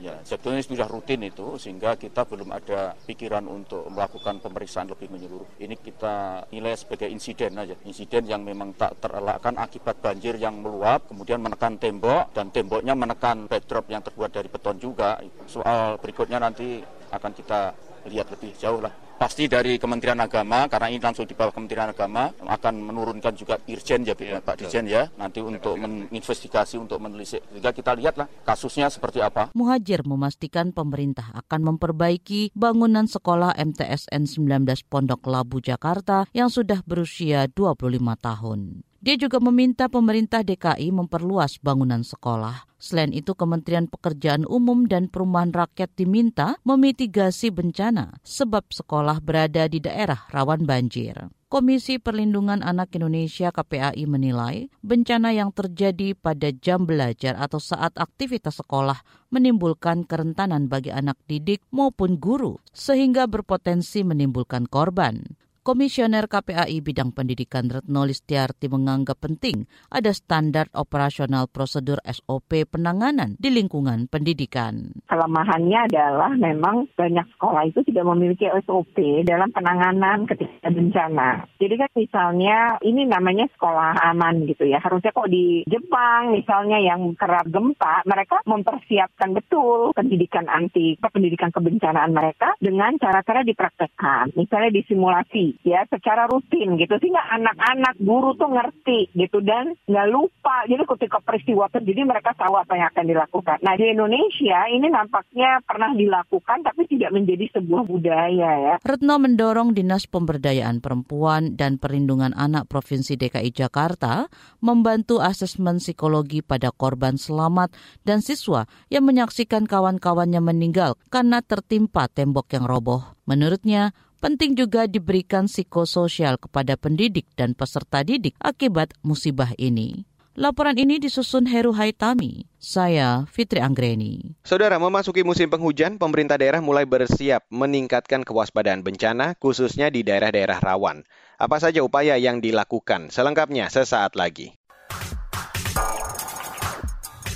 Ya, 0.00 0.18
sebetulnya 0.24 0.64
sudah 0.64 0.88
rutin 0.88 1.20
itu 1.24 1.60
sehingga 1.60 2.00
kita 2.00 2.24
belum 2.24 2.48
ada 2.48 2.96
pikiran 3.04 3.44
untuk 3.44 3.86
melakukan 3.92 4.40
pemeriksaan 4.40 4.88
lebih 4.88 5.12
menyeluruh. 5.12 5.60
Ini 5.60 5.76
kita 5.76 6.48
nilai 6.48 6.74
sebagai 6.76 7.12
insiden 7.12 7.60
aja, 7.60 7.76
insiden 7.84 8.24
yang 8.24 8.40
memang 8.40 8.72
tak 8.72 8.96
terelakkan 9.04 9.56
akibat 9.60 10.00
banjir 10.00 10.40
yang 10.40 10.64
meluap, 10.64 11.08
kemudian 11.12 11.44
menekan 11.44 11.76
tembok 11.76 12.32
dan 12.32 12.48
temboknya 12.48 12.96
menekan 12.96 13.50
backdrop 13.50 13.88
yang 13.92 14.00
terbuat 14.00 14.30
dari 14.32 14.48
beton 14.48 14.80
juga. 14.80 15.20
Soal 15.44 16.00
berikutnya 16.00 16.40
nanti 16.40 16.80
akan 17.12 17.32
kita 17.36 17.76
lihat 18.08 18.26
lebih 18.32 18.56
jauh 18.56 18.80
lah 18.80 19.01
pasti 19.16 19.48
dari 19.48 19.80
Kementerian 19.80 20.18
Agama 20.20 20.68
karena 20.68 20.92
ini 20.92 21.00
langsung 21.00 21.24
di 21.26 21.34
bawah 21.36 21.54
Kementerian 21.54 21.90
Agama 21.90 22.30
akan 22.42 22.74
menurunkan 22.82 23.32
juga 23.34 23.58
Irjen 23.66 24.04
ya, 24.04 24.14
ya 24.16 24.38
Pak 24.42 24.54
Dirjen 24.62 24.86
ya 24.86 25.08
nanti 25.16 25.40
untuk 25.42 25.78
menginvestigasi 25.78 26.78
untuk 26.78 27.00
menelisik 27.02 27.42
sehingga 27.50 27.72
kita 27.72 27.96
lihatlah 27.96 28.28
kasusnya 28.46 28.92
seperti 28.92 29.24
apa. 29.24 29.50
Muhajir 29.56 30.04
memastikan 30.04 30.70
pemerintah 30.70 31.32
akan 31.34 31.74
memperbaiki 31.74 32.54
bangunan 32.54 33.08
sekolah 33.08 33.56
MTSN 33.56 34.28
19 34.28 34.68
Pondok 34.86 35.24
Labu 35.26 35.58
Jakarta 35.58 36.28
yang 36.36 36.52
sudah 36.52 36.84
berusia 36.84 37.48
25 37.50 37.98
tahun. 38.20 38.91
Dia 39.02 39.18
juga 39.18 39.42
meminta 39.42 39.90
pemerintah 39.90 40.46
DKI 40.46 40.94
memperluas 40.94 41.58
bangunan 41.58 42.06
sekolah. 42.06 42.70
Selain 42.78 43.10
itu, 43.10 43.34
Kementerian 43.34 43.90
Pekerjaan 43.90 44.46
Umum 44.46 44.86
dan 44.86 45.10
Perumahan 45.10 45.50
Rakyat 45.50 45.90
diminta 45.98 46.54
memitigasi 46.62 47.50
bencana 47.50 48.22
sebab 48.22 48.62
sekolah 48.70 49.18
berada 49.18 49.66
di 49.66 49.82
daerah 49.82 50.30
rawan 50.30 50.62
banjir. 50.70 51.18
Komisi 51.50 51.98
Perlindungan 51.98 52.62
Anak 52.62 52.94
Indonesia 52.94 53.50
KPAI 53.50 54.06
menilai 54.06 54.70
bencana 54.86 55.34
yang 55.34 55.50
terjadi 55.50 56.14
pada 56.14 56.54
jam 56.54 56.86
belajar 56.86 57.34
atau 57.34 57.58
saat 57.58 57.98
aktivitas 57.98 58.62
sekolah 58.62 59.02
menimbulkan 59.34 60.06
kerentanan 60.06 60.70
bagi 60.70 60.94
anak 60.94 61.18
didik 61.26 61.66
maupun 61.74 62.22
guru 62.22 62.62
sehingga 62.70 63.26
berpotensi 63.26 64.06
menimbulkan 64.06 64.70
korban. 64.70 65.42
Komisioner 65.62 66.26
KPAI 66.26 66.82
bidang 66.82 67.14
pendidikan 67.14 67.70
Retno 67.70 68.02
Listiarti 68.02 68.66
menganggap 68.66 69.22
penting 69.22 69.70
ada 69.94 70.10
standar 70.10 70.66
operasional 70.74 71.46
prosedur 71.46 72.02
SOP 72.02 72.66
penanganan 72.66 73.38
di 73.38 73.46
lingkungan 73.54 74.10
pendidikan. 74.10 74.90
Kelemahannya 75.06 75.86
adalah 75.86 76.34
memang 76.34 76.90
banyak 76.98 77.38
sekolah 77.38 77.62
itu 77.70 77.78
tidak 77.86 78.10
memiliki 78.10 78.50
SOP 78.66 79.22
dalam 79.22 79.54
penanganan 79.54 80.26
ketika 80.26 80.66
bencana. 80.66 81.46
Jadi 81.62 81.74
kan 81.78 81.90
misalnya 81.94 82.58
ini 82.82 83.06
namanya 83.06 83.46
sekolah 83.54 84.02
aman 84.02 84.42
gitu 84.50 84.66
ya. 84.66 84.82
Harusnya 84.82 85.14
kok 85.14 85.30
di 85.30 85.62
Jepang 85.70 86.34
misalnya 86.34 86.82
yang 86.82 87.14
kerap 87.14 87.46
gempa, 87.46 88.02
mereka 88.02 88.42
mempersiapkan 88.50 89.30
betul 89.30 89.94
pendidikan 89.94 90.50
anti, 90.50 90.98
pendidikan 90.98 91.54
kebencanaan 91.54 92.10
mereka 92.10 92.50
dengan 92.58 92.98
cara-cara 92.98 93.46
dipraktekkan. 93.46 94.34
Misalnya 94.34 94.74
disimulasi 94.74 95.51
ya 95.62 95.84
secara 95.88 96.24
rutin 96.28 96.80
gitu 96.80 96.96
sehingga 96.96 97.22
anak-anak 97.36 97.94
guru 98.00 98.32
tuh 98.34 98.48
ngerti 98.48 99.12
gitu 99.12 99.44
dan 99.44 99.76
nggak 99.84 100.08
lupa 100.08 100.64
jadi 100.64 100.82
ketika 100.96 101.18
peristiwa 101.20 101.68
terjadi 101.68 102.08
mereka 102.08 102.32
tahu 102.34 102.56
apa 102.56 102.72
yang 102.74 102.88
akan 102.92 103.06
dilakukan. 103.08 103.58
Nah 103.60 103.74
di 103.76 103.92
Indonesia 103.92 104.58
ini 104.72 104.88
nampaknya 104.88 105.60
pernah 105.62 105.92
dilakukan 105.92 106.64
tapi 106.64 106.88
tidak 106.88 107.12
menjadi 107.12 107.60
sebuah 107.60 107.82
budaya 107.84 108.50
ya. 108.58 108.74
Retno 108.82 109.16
mendorong 109.20 109.76
Dinas 109.76 110.08
Pemberdayaan 110.08 110.80
Perempuan 110.80 111.54
dan 111.54 111.76
Perlindungan 111.76 112.32
Anak 112.32 112.72
Provinsi 112.72 113.20
DKI 113.20 113.52
Jakarta 113.52 114.26
membantu 114.64 115.20
asesmen 115.20 115.78
psikologi 115.78 116.40
pada 116.40 116.72
korban 116.72 117.20
selamat 117.20 117.74
dan 118.02 118.24
siswa 118.24 118.64
yang 118.88 119.04
menyaksikan 119.06 119.68
kawan-kawannya 119.68 120.40
meninggal 120.40 120.96
karena 121.08 121.40
tertimpa 121.44 122.08
tembok 122.10 122.52
yang 122.54 122.64
roboh. 122.66 123.14
Menurutnya, 123.26 123.94
Penting 124.22 124.54
juga 124.54 124.86
diberikan 124.86 125.50
psikososial 125.50 126.38
kepada 126.38 126.78
pendidik 126.78 127.26
dan 127.34 127.58
peserta 127.58 128.06
didik 128.06 128.38
akibat 128.38 128.94
musibah 129.02 129.50
ini. 129.58 130.06
Laporan 130.38 130.78
ini 130.78 131.02
disusun 131.02 131.42
Heru 131.50 131.74
Haitami. 131.74 132.46
Saya 132.54 133.26
Fitri 133.26 133.58
Anggreni. 133.58 134.38
Saudara, 134.46 134.78
memasuki 134.78 135.26
musim 135.26 135.50
penghujan, 135.50 135.98
pemerintah 135.98 136.38
daerah 136.38 136.62
mulai 136.62 136.86
bersiap 136.86 137.50
meningkatkan 137.50 138.22
kewaspadaan 138.22 138.86
bencana, 138.86 139.34
khususnya 139.42 139.90
di 139.90 140.06
daerah-daerah 140.06 140.62
rawan. 140.62 141.02
Apa 141.42 141.58
saja 141.58 141.82
upaya 141.82 142.14
yang 142.14 142.38
dilakukan? 142.38 143.10
Selengkapnya 143.10 143.74
sesaat 143.74 144.14
lagi. 144.14 144.54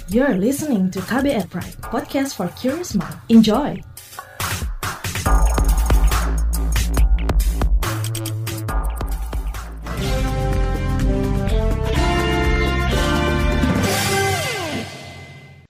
You're 0.07 0.39
listening 0.39 0.95
to 0.95 1.03
KBR 1.03 1.51
Pride, 1.51 1.83
podcast 1.83 2.39
for 2.39 2.47
curious 2.55 2.95
mind. 2.95 3.19
Enjoy! 3.27 3.83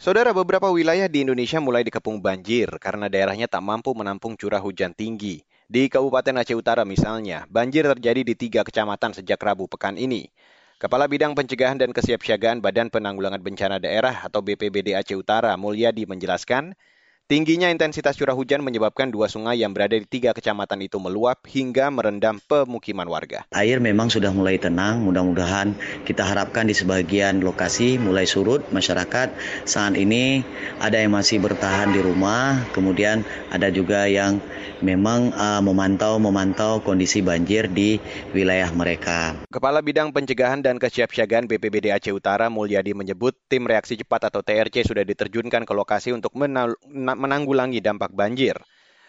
Saudara, 0.07 0.31
beberapa 0.31 0.71
wilayah 0.71 1.11
di 1.11 1.27
Indonesia 1.27 1.59
mulai 1.59 1.83
dikepung 1.83 2.23
banjir 2.23 2.71
karena 2.79 3.11
daerahnya 3.11 3.51
tak 3.51 3.59
mampu 3.59 3.91
menampung 3.91 4.39
curah 4.39 4.63
hujan 4.63 4.95
tinggi. 4.95 5.43
Di 5.67 5.91
Kabupaten 5.91 6.47
Aceh 6.47 6.55
Utara 6.55 6.87
misalnya, 6.87 7.43
banjir 7.51 7.83
terjadi 7.83 8.23
di 8.23 8.39
tiga 8.39 8.63
kecamatan 8.63 9.19
sejak 9.19 9.35
Rabu 9.43 9.67
pekan 9.67 9.99
ini. 9.99 10.31
Kepala 10.79 11.11
Bidang 11.11 11.35
Pencegahan 11.35 11.75
dan 11.75 11.91
Kesiapsiagaan 11.91 12.63
Badan 12.63 12.87
Penanggulangan 12.87 13.43
Bencana 13.43 13.83
Daerah 13.83 14.23
atau 14.23 14.47
BPBD 14.47 14.95
Aceh 14.95 15.19
Utara, 15.19 15.59
Mulyadi 15.59 16.07
menjelaskan, 16.07 16.79
Tingginya 17.27 17.75
intensitas 17.75 18.15
curah 18.15 18.39
hujan 18.39 18.63
menyebabkan 18.63 19.11
dua 19.11 19.27
sungai 19.27 19.59
yang 19.59 19.75
berada 19.75 19.99
di 19.99 20.07
tiga 20.07 20.31
kecamatan 20.31 20.87
itu 20.87 21.03
meluap 21.03 21.43
hingga 21.51 21.91
merendam 21.91 22.39
pemukiman 22.39 23.03
warga. 23.03 23.43
Air 23.51 23.83
memang 23.83 24.07
sudah 24.07 24.31
mulai 24.31 24.63
tenang, 24.63 25.03
mudah-mudahan 25.03 25.75
kita 26.07 26.23
harapkan 26.23 26.71
di 26.71 26.75
sebagian 26.79 27.43
lokasi 27.43 27.99
mulai 27.99 28.31
surut 28.31 28.63
masyarakat. 28.71 29.35
Saat 29.67 29.99
ini 29.99 30.47
ada 30.79 31.03
yang 31.03 31.19
masih 31.19 31.43
bertahan 31.43 31.91
di 31.91 31.99
rumah, 31.99 32.63
kemudian 32.71 33.27
ada 33.51 33.75
juga 33.75 34.07
yang 34.07 34.39
memang 34.79 35.35
uh, 35.35 35.59
memantau 35.59 36.23
memantau 36.23 36.79
kondisi 36.79 37.27
banjir 37.27 37.67
di 37.67 37.99
wilayah 38.39 38.71
mereka. 38.71 39.35
Kepala 39.51 39.83
Bidang 39.83 40.15
Pencegahan 40.15 40.63
dan 40.63 40.79
Kesiapsiagaan 40.79 41.51
BPBD 41.51 41.91
Aceh 41.91 42.15
Utara 42.15 42.47
Mulyadi 42.47 42.95
menyebut 42.95 43.35
tim 43.51 43.67
reaksi 43.67 43.99
cepat 43.99 44.31
atau 44.31 44.47
TRC 44.47 44.87
sudah 44.87 45.03
diterjunkan 45.03 45.67
ke 45.67 45.73
lokasi 45.75 46.15
untuk 46.15 46.31
menal 46.39 46.79
menanggulangi 47.17 47.81
dampak 47.81 48.13
banjir. 48.13 48.61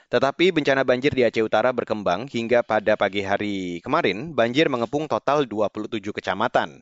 Tetapi 0.08 0.56
bencana 0.56 0.88
banjir 0.88 1.12
di 1.12 1.28
Aceh 1.28 1.44
Utara 1.44 1.76
berkembang 1.76 2.32
hingga 2.32 2.64
pada 2.64 2.96
pagi 2.96 3.20
hari 3.28 3.84
kemarin 3.84 4.32
banjir 4.32 4.72
mengepung 4.72 5.04
total 5.04 5.44
27 5.44 6.00
kecamatan. 6.16 6.80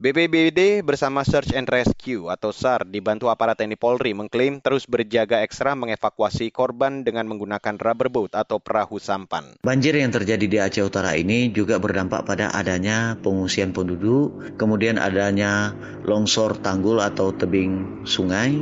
BPBD 0.00 0.80
bersama 0.80 1.20
Search 1.28 1.52
and 1.52 1.68
Rescue 1.68 2.32
atau 2.32 2.56
SAR 2.56 2.88
dibantu 2.88 3.28
aparat 3.28 3.60
TNI 3.60 3.76
Polri 3.76 4.16
mengklaim 4.16 4.56
terus 4.56 4.88
berjaga 4.88 5.44
ekstra 5.44 5.76
mengevakuasi 5.76 6.48
korban 6.48 7.04
dengan 7.04 7.28
menggunakan 7.28 7.76
rubber 7.76 8.08
boat 8.08 8.32
atau 8.32 8.56
perahu 8.64 8.96
sampan. 8.96 9.60
Banjir 9.60 9.92
yang 9.92 10.08
terjadi 10.08 10.46
di 10.48 10.56
Aceh 10.56 10.80
Utara 10.80 11.12
ini 11.20 11.52
juga 11.52 11.76
berdampak 11.76 12.24
pada 12.24 12.48
adanya 12.48 13.20
pengungsian 13.20 13.76
penduduk, 13.76 14.56
kemudian 14.56 14.96
adanya 14.96 15.76
longsor 16.08 16.56
tanggul 16.64 17.04
atau 17.04 17.36
tebing 17.36 18.00
sungai, 18.08 18.56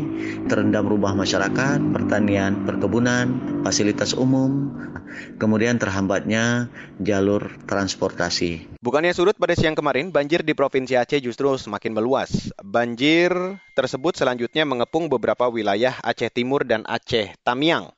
terendam 0.50 0.90
rumah 0.90 1.14
masyarakat, 1.14 1.78
pertanian, 1.94 2.66
perkebunan, 2.66 3.62
fasilitas 3.62 4.10
umum, 4.18 4.74
kemudian 5.38 5.78
terhambatnya 5.78 6.66
jalur 6.98 7.62
transportasi. 7.70 8.66
Bukannya 8.82 9.14
surut 9.14 9.38
pada 9.38 9.54
siang 9.54 9.78
kemarin, 9.78 10.10
banjir 10.10 10.42
di 10.42 10.54
Provinsi 10.54 10.98
Aceh 10.98 11.27
justru 11.28 11.52
semakin 11.60 11.92
meluas. 11.92 12.48
Banjir 12.64 13.28
tersebut 13.76 14.16
selanjutnya 14.16 14.64
mengepung 14.64 15.12
beberapa 15.12 15.44
wilayah 15.52 16.00
Aceh 16.00 16.32
Timur 16.32 16.64
dan 16.64 16.88
Aceh 16.88 17.36
Tamiang. 17.44 17.92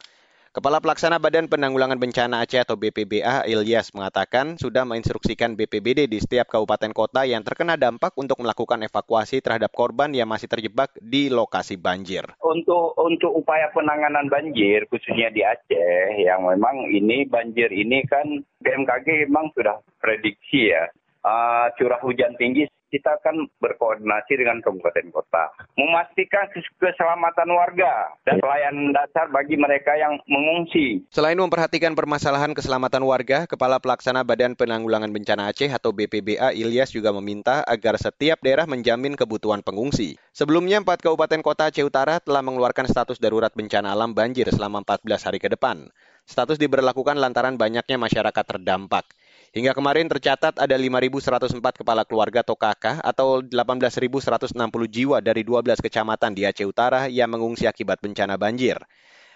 Kepala 0.51 0.83
Pelaksana 0.83 1.23
Badan 1.23 1.47
Penanggulangan 1.47 1.95
Bencana 1.95 2.43
Aceh 2.43 2.59
atau 2.59 2.75
BPBA 2.75 3.47
Ilyas 3.47 3.95
mengatakan 3.95 4.59
sudah 4.59 4.83
menginstruksikan 4.83 5.55
BPBD 5.55 6.11
di 6.11 6.19
setiap 6.19 6.51
kabupaten 6.51 6.91
kota 6.91 7.23
yang 7.23 7.47
terkena 7.47 7.79
dampak 7.79 8.11
untuk 8.19 8.43
melakukan 8.43 8.83
evakuasi 8.83 9.39
terhadap 9.39 9.71
korban 9.71 10.11
yang 10.11 10.27
masih 10.27 10.51
terjebak 10.51 10.91
di 10.99 11.31
lokasi 11.31 11.79
banjir. 11.79 12.27
Untuk 12.43 12.99
untuk 12.99 13.31
upaya 13.31 13.71
penanganan 13.71 14.27
banjir 14.27 14.91
khususnya 14.91 15.31
di 15.31 15.47
Aceh 15.47 16.19
yang 16.19 16.43
memang 16.43 16.83
ini 16.91 17.31
banjir 17.31 17.71
ini 17.71 18.03
kan 18.11 18.43
BMKG 18.67 19.31
memang 19.31 19.55
sudah 19.55 19.79
prediksi 20.03 20.75
ya 20.75 20.91
uh, 21.25 21.73
curah 21.77 22.00
hujan 22.03 22.37
tinggi 22.37 22.69
kita 22.91 23.23
akan 23.23 23.47
berkoordinasi 23.62 24.35
dengan 24.35 24.59
kabupaten 24.59 25.15
kota, 25.15 25.55
memastikan 25.79 26.50
keselamatan 26.83 27.49
warga 27.55 28.11
dan 28.27 28.43
pelayanan 28.43 28.91
dasar 28.91 29.31
bagi 29.31 29.55
mereka 29.55 29.95
yang 29.95 30.19
mengungsi. 30.27 31.07
Selain 31.15 31.39
memperhatikan 31.39 31.95
permasalahan 31.95 32.50
keselamatan 32.50 33.07
warga, 33.07 33.47
Kepala 33.47 33.79
Pelaksana 33.79 34.27
Badan 34.27 34.59
Penanggulangan 34.59 35.15
Bencana 35.15 35.55
Aceh 35.55 35.71
atau 35.71 35.95
BPBA 35.95 36.53
Ilyas 36.59 36.91
juga 36.91 37.15
meminta 37.15 37.62
agar 37.62 37.95
setiap 37.97 38.43
daerah 38.43 38.67
menjamin 38.67 39.15
kebutuhan 39.15 39.62
pengungsi. 39.62 40.19
Sebelumnya, 40.35 40.83
empat 40.83 41.07
kabupaten 41.07 41.41
kota 41.47 41.71
Aceh 41.71 41.87
Utara 41.87 42.19
telah 42.19 42.43
mengeluarkan 42.43 42.91
status 42.91 43.23
darurat 43.23 43.55
bencana 43.55 43.95
alam 43.95 44.12
banjir 44.12 44.50
selama 44.50 44.83
14 44.83 45.31
hari 45.31 45.39
ke 45.39 45.47
depan. 45.47 45.87
Status 46.27 46.59
diberlakukan 46.62 47.19
lantaran 47.19 47.59
banyaknya 47.59 47.99
masyarakat 47.99 48.45
terdampak. 48.47 49.07
Hingga 49.50 49.75
kemarin 49.75 50.07
tercatat 50.07 50.62
ada 50.62 50.76
5.104 50.78 51.59
kepala 51.83 52.07
keluarga 52.07 52.47
atau 52.47 52.54
KK 52.54 53.02
atau 53.02 53.42
18.160 53.42 54.54
jiwa 54.87 55.19
dari 55.19 55.42
12 55.42 55.75
kecamatan 55.83 56.38
di 56.38 56.47
Aceh 56.47 56.62
Utara 56.62 57.11
yang 57.11 57.35
mengungsi 57.35 57.66
akibat 57.66 57.99
bencana 57.99 58.38
banjir. 58.38 58.78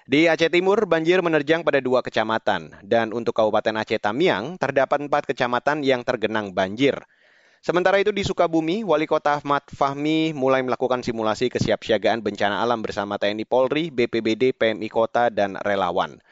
Di 0.07 0.31
Aceh 0.31 0.55
Timur, 0.55 0.87
banjir 0.87 1.19
menerjang 1.19 1.67
pada 1.67 1.83
dua 1.83 1.99
kecamatan, 1.99 2.79
dan 2.87 3.11
untuk 3.11 3.35
Kabupaten 3.35 3.83
Aceh 3.83 3.99
Tamiang, 3.99 4.55
terdapat 4.55 5.03
empat 5.03 5.27
kecamatan 5.35 5.83
yang 5.83 6.07
tergenang 6.07 6.55
banjir. 6.55 6.95
Sementara 7.65 7.99
itu 7.99 8.15
di 8.15 8.23
Sukabumi, 8.23 8.87
Wali 8.87 9.11
Kota 9.11 9.41
Ahmad 9.41 9.67
Fahmi 9.67 10.31
mulai 10.31 10.63
melakukan 10.63 11.03
simulasi 11.03 11.51
kesiapsiagaan 11.51 12.23
bencana 12.23 12.63
alam 12.63 12.87
bersama 12.87 13.19
TNI 13.19 13.49
Polri, 13.49 13.91
BPBD, 13.91 14.55
PMI 14.55 14.89
Kota, 14.93 15.27
dan 15.33 15.59
relawan. 15.59 16.23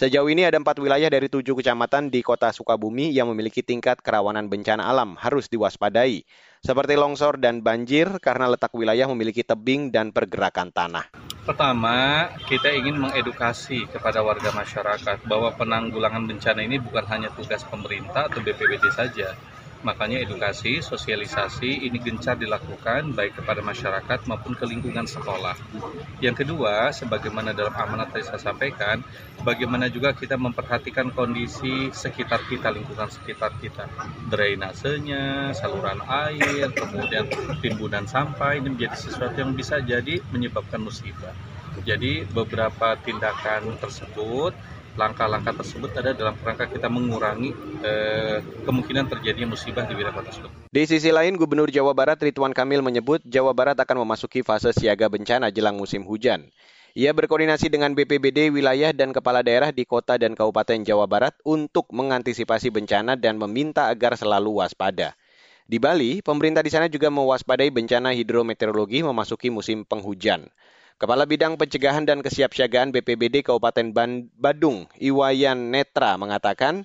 Sejauh 0.00 0.32
ini 0.32 0.48
ada 0.48 0.56
empat 0.56 0.80
wilayah 0.80 1.12
dari 1.12 1.28
tujuh 1.28 1.52
kecamatan 1.60 2.08
di 2.08 2.24
kota 2.24 2.48
Sukabumi 2.56 3.12
yang 3.12 3.28
memiliki 3.28 3.60
tingkat 3.60 4.00
kerawanan 4.00 4.48
bencana 4.48 4.88
alam. 4.88 5.12
Harus 5.20 5.52
diwaspadai, 5.52 6.24
seperti 6.64 6.96
longsor 6.96 7.36
dan 7.36 7.60
banjir 7.60 8.08
karena 8.16 8.48
letak 8.48 8.72
wilayah 8.72 9.04
memiliki 9.12 9.44
tebing 9.44 9.92
dan 9.92 10.08
pergerakan 10.08 10.72
tanah. 10.72 11.12
Pertama, 11.44 12.32
kita 12.48 12.72
ingin 12.72 12.96
mengedukasi 12.96 13.92
kepada 13.92 14.24
warga 14.24 14.48
masyarakat 14.56 15.20
bahwa 15.28 15.52
penanggulangan 15.52 16.24
bencana 16.24 16.64
ini 16.64 16.80
bukan 16.80 17.04
hanya 17.04 17.28
tugas 17.36 17.60
pemerintah 17.68 18.32
atau 18.32 18.40
BPBD 18.40 18.88
saja, 18.96 19.36
Makanya 19.80 20.20
edukasi, 20.20 20.84
sosialisasi 20.84 21.88
ini 21.88 21.96
gencar 22.04 22.36
dilakukan 22.36 23.16
baik 23.16 23.40
kepada 23.40 23.64
masyarakat 23.64 24.28
maupun 24.28 24.52
ke 24.52 24.68
lingkungan 24.68 25.08
sekolah. 25.08 25.56
Yang 26.20 26.44
kedua, 26.44 26.92
sebagaimana 26.92 27.56
dalam 27.56 27.72
amanat 27.72 28.12
tadi 28.12 28.28
saya 28.28 28.52
sampaikan, 28.52 29.00
bagaimana 29.40 29.88
juga 29.88 30.12
kita 30.12 30.36
memperhatikan 30.36 31.08
kondisi 31.16 31.88
sekitar 31.96 32.44
kita, 32.44 32.68
lingkungan 32.68 33.08
sekitar 33.08 33.56
kita. 33.56 33.88
Drainasenya, 34.28 35.56
saluran 35.56 36.04
air, 36.04 36.68
kemudian 36.76 37.24
timbunan 37.64 38.04
sampah 38.04 38.60
ini 38.60 38.76
menjadi 38.76 39.00
sesuatu 39.00 39.40
yang 39.40 39.56
bisa 39.56 39.80
jadi 39.80 40.20
menyebabkan 40.28 40.84
musibah. 40.84 41.32
Jadi 41.88 42.28
beberapa 42.28 42.98
tindakan 43.00 43.80
tersebut 43.80 44.52
langkah-langkah 45.00 45.56
tersebut 45.56 45.88
ada 45.96 46.12
dalam 46.12 46.36
rangka 46.36 46.68
kita 46.68 46.92
mengurangi 46.92 47.56
eh, 47.80 48.44
kemungkinan 48.68 49.08
terjadinya 49.08 49.56
musibah 49.56 49.88
di 49.88 49.96
wilayah 49.96 50.20
tersebut. 50.20 50.52
Di 50.68 50.82
sisi 50.84 51.08
lain, 51.08 51.40
Gubernur 51.40 51.72
Jawa 51.72 51.96
Barat 51.96 52.20
Ridwan 52.20 52.52
Kamil 52.52 52.84
menyebut 52.84 53.24
Jawa 53.24 53.56
Barat 53.56 53.80
akan 53.80 54.04
memasuki 54.04 54.44
fase 54.44 54.76
siaga 54.76 55.08
bencana 55.08 55.48
jelang 55.48 55.80
musim 55.80 56.04
hujan. 56.04 56.52
Ia 56.92 57.14
berkoordinasi 57.14 57.70
dengan 57.70 57.94
BPBD 57.94 58.50
wilayah 58.50 58.90
dan 58.90 59.14
kepala 59.14 59.46
daerah 59.46 59.70
di 59.70 59.86
kota 59.86 60.18
dan 60.18 60.34
kabupaten 60.34 60.82
Jawa 60.82 61.06
Barat 61.06 61.32
untuk 61.46 61.86
mengantisipasi 61.94 62.68
bencana 62.74 63.14
dan 63.14 63.38
meminta 63.38 63.88
agar 63.88 64.18
selalu 64.18 64.60
waspada. 64.60 65.14
Di 65.70 65.78
Bali, 65.78 66.18
pemerintah 66.18 66.66
di 66.66 66.70
sana 66.74 66.90
juga 66.90 67.06
mewaspadai 67.14 67.70
bencana 67.70 68.10
hidrometeorologi 68.10 69.06
memasuki 69.06 69.54
musim 69.54 69.86
penghujan. 69.86 70.50
Kepala 71.00 71.24
Bidang 71.24 71.56
Pencegahan 71.56 72.04
dan 72.04 72.20
Kesiapsiagaan 72.20 72.92
BPBD 72.92 73.40
Kabupaten 73.40 73.88
Badung, 74.36 74.84
Iwayan 75.00 75.72
Netra, 75.72 76.20
mengatakan, 76.20 76.84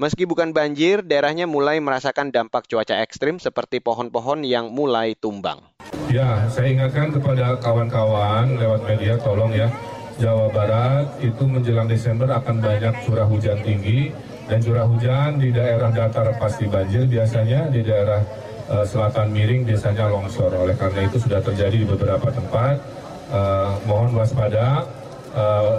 meski 0.00 0.24
bukan 0.24 0.56
banjir, 0.56 1.04
daerahnya 1.04 1.44
mulai 1.44 1.76
merasakan 1.76 2.32
dampak 2.32 2.64
cuaca 2.72 3.04
ekstrim 3.04 3.36
seperti 3.36 3.84
pohon-pohon 3.84 4.48
yang 4.48 4.72
mulai 4.72 5.12
tumbang. 5.12 5.60
Ya, 6.08 6.48
saya 6.48 6.72
ingatkan 6.72 7.12
kepada 7.12 7.60
kawan-kawan 7.60 8.56
lewat 8.56 8.80
media, 8.88 9.20
tolong 9.20 9.52
ya, 9.52 9.68
Jawa 10.16 10.48
Barat 10.48 11.20
itu 11.20 11.44
menjelang 11.44 11.84
Desember 11.84 12.32
akan 12.32 12.64
banyak 12.64 12.96
curah 13.04 13.28
hujan 13.28 13.60
tinggi, 13.60 14.08
dan 14.48 14.64
curah 14.64 14.88
hujan 14.88 15.36
di 15.36 15.52
daerah 15.52 15.92
datar 15.92 16.32
pasti 16.40 16.64
banjir, 16.64 17.04
biasanya 17.04 17.68
di 17.68 17.84
daerah 17.84 18.24
uh, 18.72 18.88
selatan 18.88 19.28
miring 19.36 19.68
biasanya 19.68 20.08
longsor. 20.08 20.48
Oleh 20.56 20.80
karena 20.80 21.04
itu 21.04 21.20
sudah 21.20 21.44
terjadi 21.44 21.76
di 21.76 21.84
beberapa 21.84 22.32
tempat, 22.32 22.99
uh, 23.30 23.78
mohon 23.86 24.14
waspada 24.14 24.86
uh, 25.34 25.78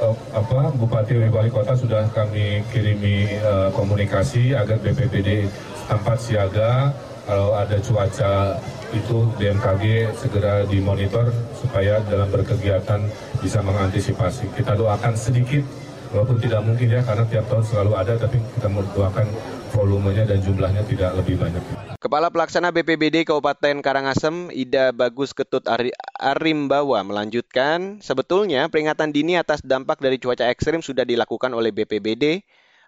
uh, 0.00 0.14
apa 0.36 0.72
Bupati 0.76 1.16
Wali 1.28 1.50
Kota 1.50 1.76
sudah 1.76 2.06
kami 2.12 2.64
kirimi 2.70 3.40
uh, 3.40 3.72
komunikasi 3.74 4.56
agar 4.56 4.78
BPBD 4.80 5.48
tempat 5.88 6.18
siaga 6.22 6.94
kalau 7.26 7.54
ada 7.54 7.76
cuaca 7.78 8.58
itu 8.90 9.22
BMKG 9.38 10.10
segera 10.18 10.66
dimonitor 10.66 11.30
supaya 11.54 12.02
dalam 12.10 12.26
berkegiatan 12.26 13.06
bisa 13.38 13.62
mengantisipasi. 13.62 14.50
Kita 14.50 14.74
doakan 14.74 15.14
sedikit 15.14 15.62
walaupun 16.10 16.36
tidak 16.42 16.60
mungkin 16.66 16.90
ya 16.90 17.00
karena 17.06 17.24
tiap 17.26 17.46
tahun 17.46 17.64
selalu 17.66 17.92
ada 17.94 18.14
tapi 18.18 18.42
kita 18.58 18.68
mendoakan 18.68 19.26
volumenya 19.70 20.26
dan 20.26 20.38
jumlahnya 20.42 20.82
tidak 20.86 21.14
lebih 21.22 21.38
banyak. 21.38 21.62
Kepala 22.00 22.32
Pelaksana 22.32 22.74
BPBD 22.74 23.22
Kabupaten 23.28 23.84
Karangasem, 23.84 24.50
Ida 24.50 24.90
Bagus 24.90 25.30
Ketut 25.36 25.68
Ari 25.70 25.94
Arimbawa 26.18 27.04
melanjutkan, 27.06 28.02
sebetulnya 28.02 28.66
peringatan 28.66 29.14
dini 29.14 29.38
atas 29.38 29.62
dampak 29.62 30.02
dari 30.02 30.18
cuaca 30.18 30.48
ekstrim 30.50 30.82
sudah 30.82 31.06
dilakukan 31.06 31.52
oleh 31.52 31.70
BPBD, 31.70 32.42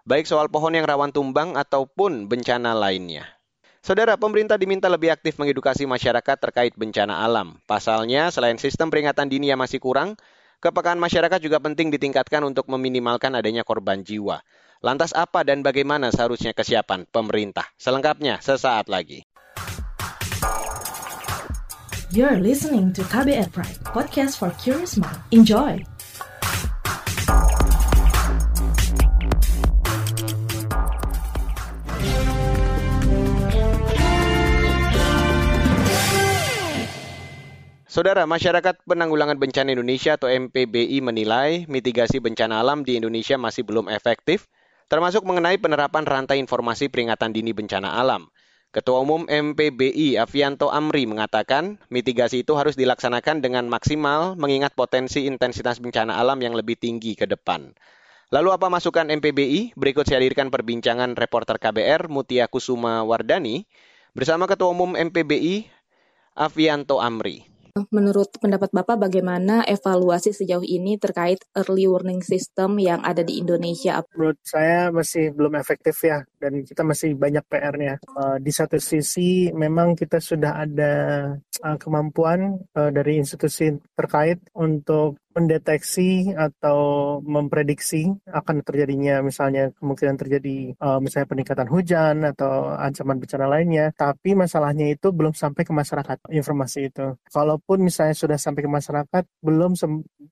baik 0.09 0.27
soal 0.27 0.51
pohon 0.51 0.75
yang 0.75 0.89
rawan 0.89 1.15
tumbang 1.15 1.55
ataupun 1.55 2.27
bencana 2.27 2.75
lainnya. 2.75 3.29
Saudara, 3.83 4.15
pemerintah 4.15 4.55
diminta 4.55 4.87
lebih 4.87 5.11
aktif 5.11 5.43
mengedukasi 5.43 5.91
masyarakat 5.91 6.39
terkait 6.39 6.71
bencana 6.79 7.19
alam. 7.27 7.59
Pasalnya, 7.67 8.31
selain 8.31 8.55
sistem 8.55 8.95
peringatan 8.95 9.27
dini 9.27 9.51
yang 9.51 9.59
masih 9.59 9.83
kurang, 9.83 10.15
kepekaan 10.63 11.03
masyarakat 11.03 11.43
juga 11.43 11.59
penting 11.59 11.91
ditingkatkan 11.91 12.47
untuk 12.47 12.71
meminimalkan 12.71 13.35
adanya 13.35 13.67
korban 13.67 14.07
jiwa. 14.07 14.41
Lantas 14.79 15.11
apa 15.11 15.43
dan 15.43 15.67
bagaimana 15.67 16.15
seharusnya 16.15 16.55
kesiapan 16.55 17.11
pemerintah? 17.11 17.67
Selengkapnya 17.75 18.39
sesaat 18.39 18.87
lagi. 18.87 19.27
You're 22.15 22.39
listening 22.39 22.93
to 22.95 23.03
KBR 23.09 23.51
Pride, 23.51 23.81
podcast 23.89 24.37
for 24.39 24.53
curious 24.61 25.01
mind. 25.01 25.17
Enjoy! 25.33 25.81
Saudara, 37.93 38.25
Masyarakat 38.25 38.89
Penanggulangan 38.89 39.37
Bencana 39.37 39.77
Indonesia 39.77 40.17
atau 40.17 40.25
MPBI 40.25 41.05
menilai 41.05 41.69
mitigasi 41.69 42.25
bencana 42.25 42.65
alam 42.65 42.89
di 42.89 42.97
Indonesia 42.97 43.37
masih 43.37 43.69
belum 43.69 43.93
efektif 43.93 44.49
termasuk 44.89 45.21
mengenai 45.29 45.61
penerapan 45.61 46.09
rantai 46.09 46.41
informasi 46.41 46.89
peringatan 46.89 47.37
dini 47.37 47.53
bencana 47.53 48.01
alam. 48.01 48.33
Ketua 48.73 49.05
Umum 49.05 49.29
MPBI 49.29 50.17
Avianto 50.17 50.73
Amri 50.73 51.05
mengatakan 51.05 51.85
mitigasi 51.93 52.49
itu 52.49 52.57
harus 52.57 52.81
dilaksanakan 52.81 53.45
dengan 53.45 53.69
maksimal 53.69 54.41
mengingat 54.41 54.73
potensi 54.73 55.29
intensitas 55.29 55.77
bencana 55.77 56.17
alam 56.17 56.41
yang 56.41 56.57
lebih 56.57 56.81
tinggi 56.81 57.13
ke 57.13 57.29
depan. 57.29 57.77
Lalu 58.33 58.57
apa 58.57 58.73
masukan 58.73 59.13
MPBI? 59.13 59.77
Berikut 59.77 60.09
saya 60.09 60.25
hadirkan 60.25 60.49
perbincangan 60.49 61.13
reporter 61.13 61.61
KBR 61.61 62.09
Mutia 62.09 62.49
Kusuma 62.49 63.05
Wardani 63.05 63.69
bersama 64.17 64.49
Ketua 64.49 64.73
Umum 64.73 64.97
MPBI 64.97 65.69
Avianto 66.33 66.97
Amri. 66.97 67.52
Menurut 67.89 68.37
pendapat 68.37 68.69
Bapak, 68.69 69.01
bagaimana 69.01 69.65
evaluasi 69.65 70.37
sejauh 70.37 70.61
ini 70.61 71.01
terkait 71.01 71.41
early 71.57 71.89
warning 71.89 72.21
system 72.21 72.77
yang 72.77 73.01
ada 73.01 73.25
di 73.25 73.41
Indonesia? 73.41 74.05
Menurut 74.13 74.37
saya 74.45 74.93
masih 74.93 75.33
belum 75.33 75.57
efektif 75.57 75.97
ya. 76.05 76.21
Dan 76.43 76.67
kita 76.67 76.83
masih 76.83 77.15
banyak 77.15 77.47
PR-nya. 77.47 78.03
Uh, 78.19 78.43
di 78.43 78.51
satu 78.51 78.83
sisi 78.83 79.55
memang 79.55 79.95
kita 79.95 80.19
sudah 80.19 80.67
ada 80.67 80.95
uh, 81.63 81.79
kemampuan 81.79 82.59
uh, 82.75 82.91
dari 82.91 83.23
institusi 83.23 83.71
terkait 83.95 84.43
untuk 84.59 85.23
mendeteksi 85.33 86.37
atau 86.37 86.79
memprediksi 87.25 88.13
akan 88.29 88.61
terjadinya 88.63 89.25
misalnya 89.25 89.73
kemungkinan 89.81 90.17
terjadi 90.21 90.77
uh, 90.77 91.01
misalnya 91.01 91.29
peningkatan 91.29 91.69
hujan 91.73 92.17
atau 92.29 92.77
ancaman 92.77 93.17
bencana 93.17 93.49
lainnya 93.49 93.91
tapi 93.97 94.37
masalahnya 94.37 94.93
itu 94.93 95.09
belum 95.11 95.33
sampai 95.33 95.65
ke 95.65 95.73
masyarakat 95.73 96.19
informasi 96.29 96.93
itu 96.93 97.17
kalaupun 97.33 97.81
misalnya 97.81 98.13
sudah 98.13 98.37
sampai 98.37 98.63
ke 98.65 98.71
masyarakat 98.71 99.25
belum 99.41 99.73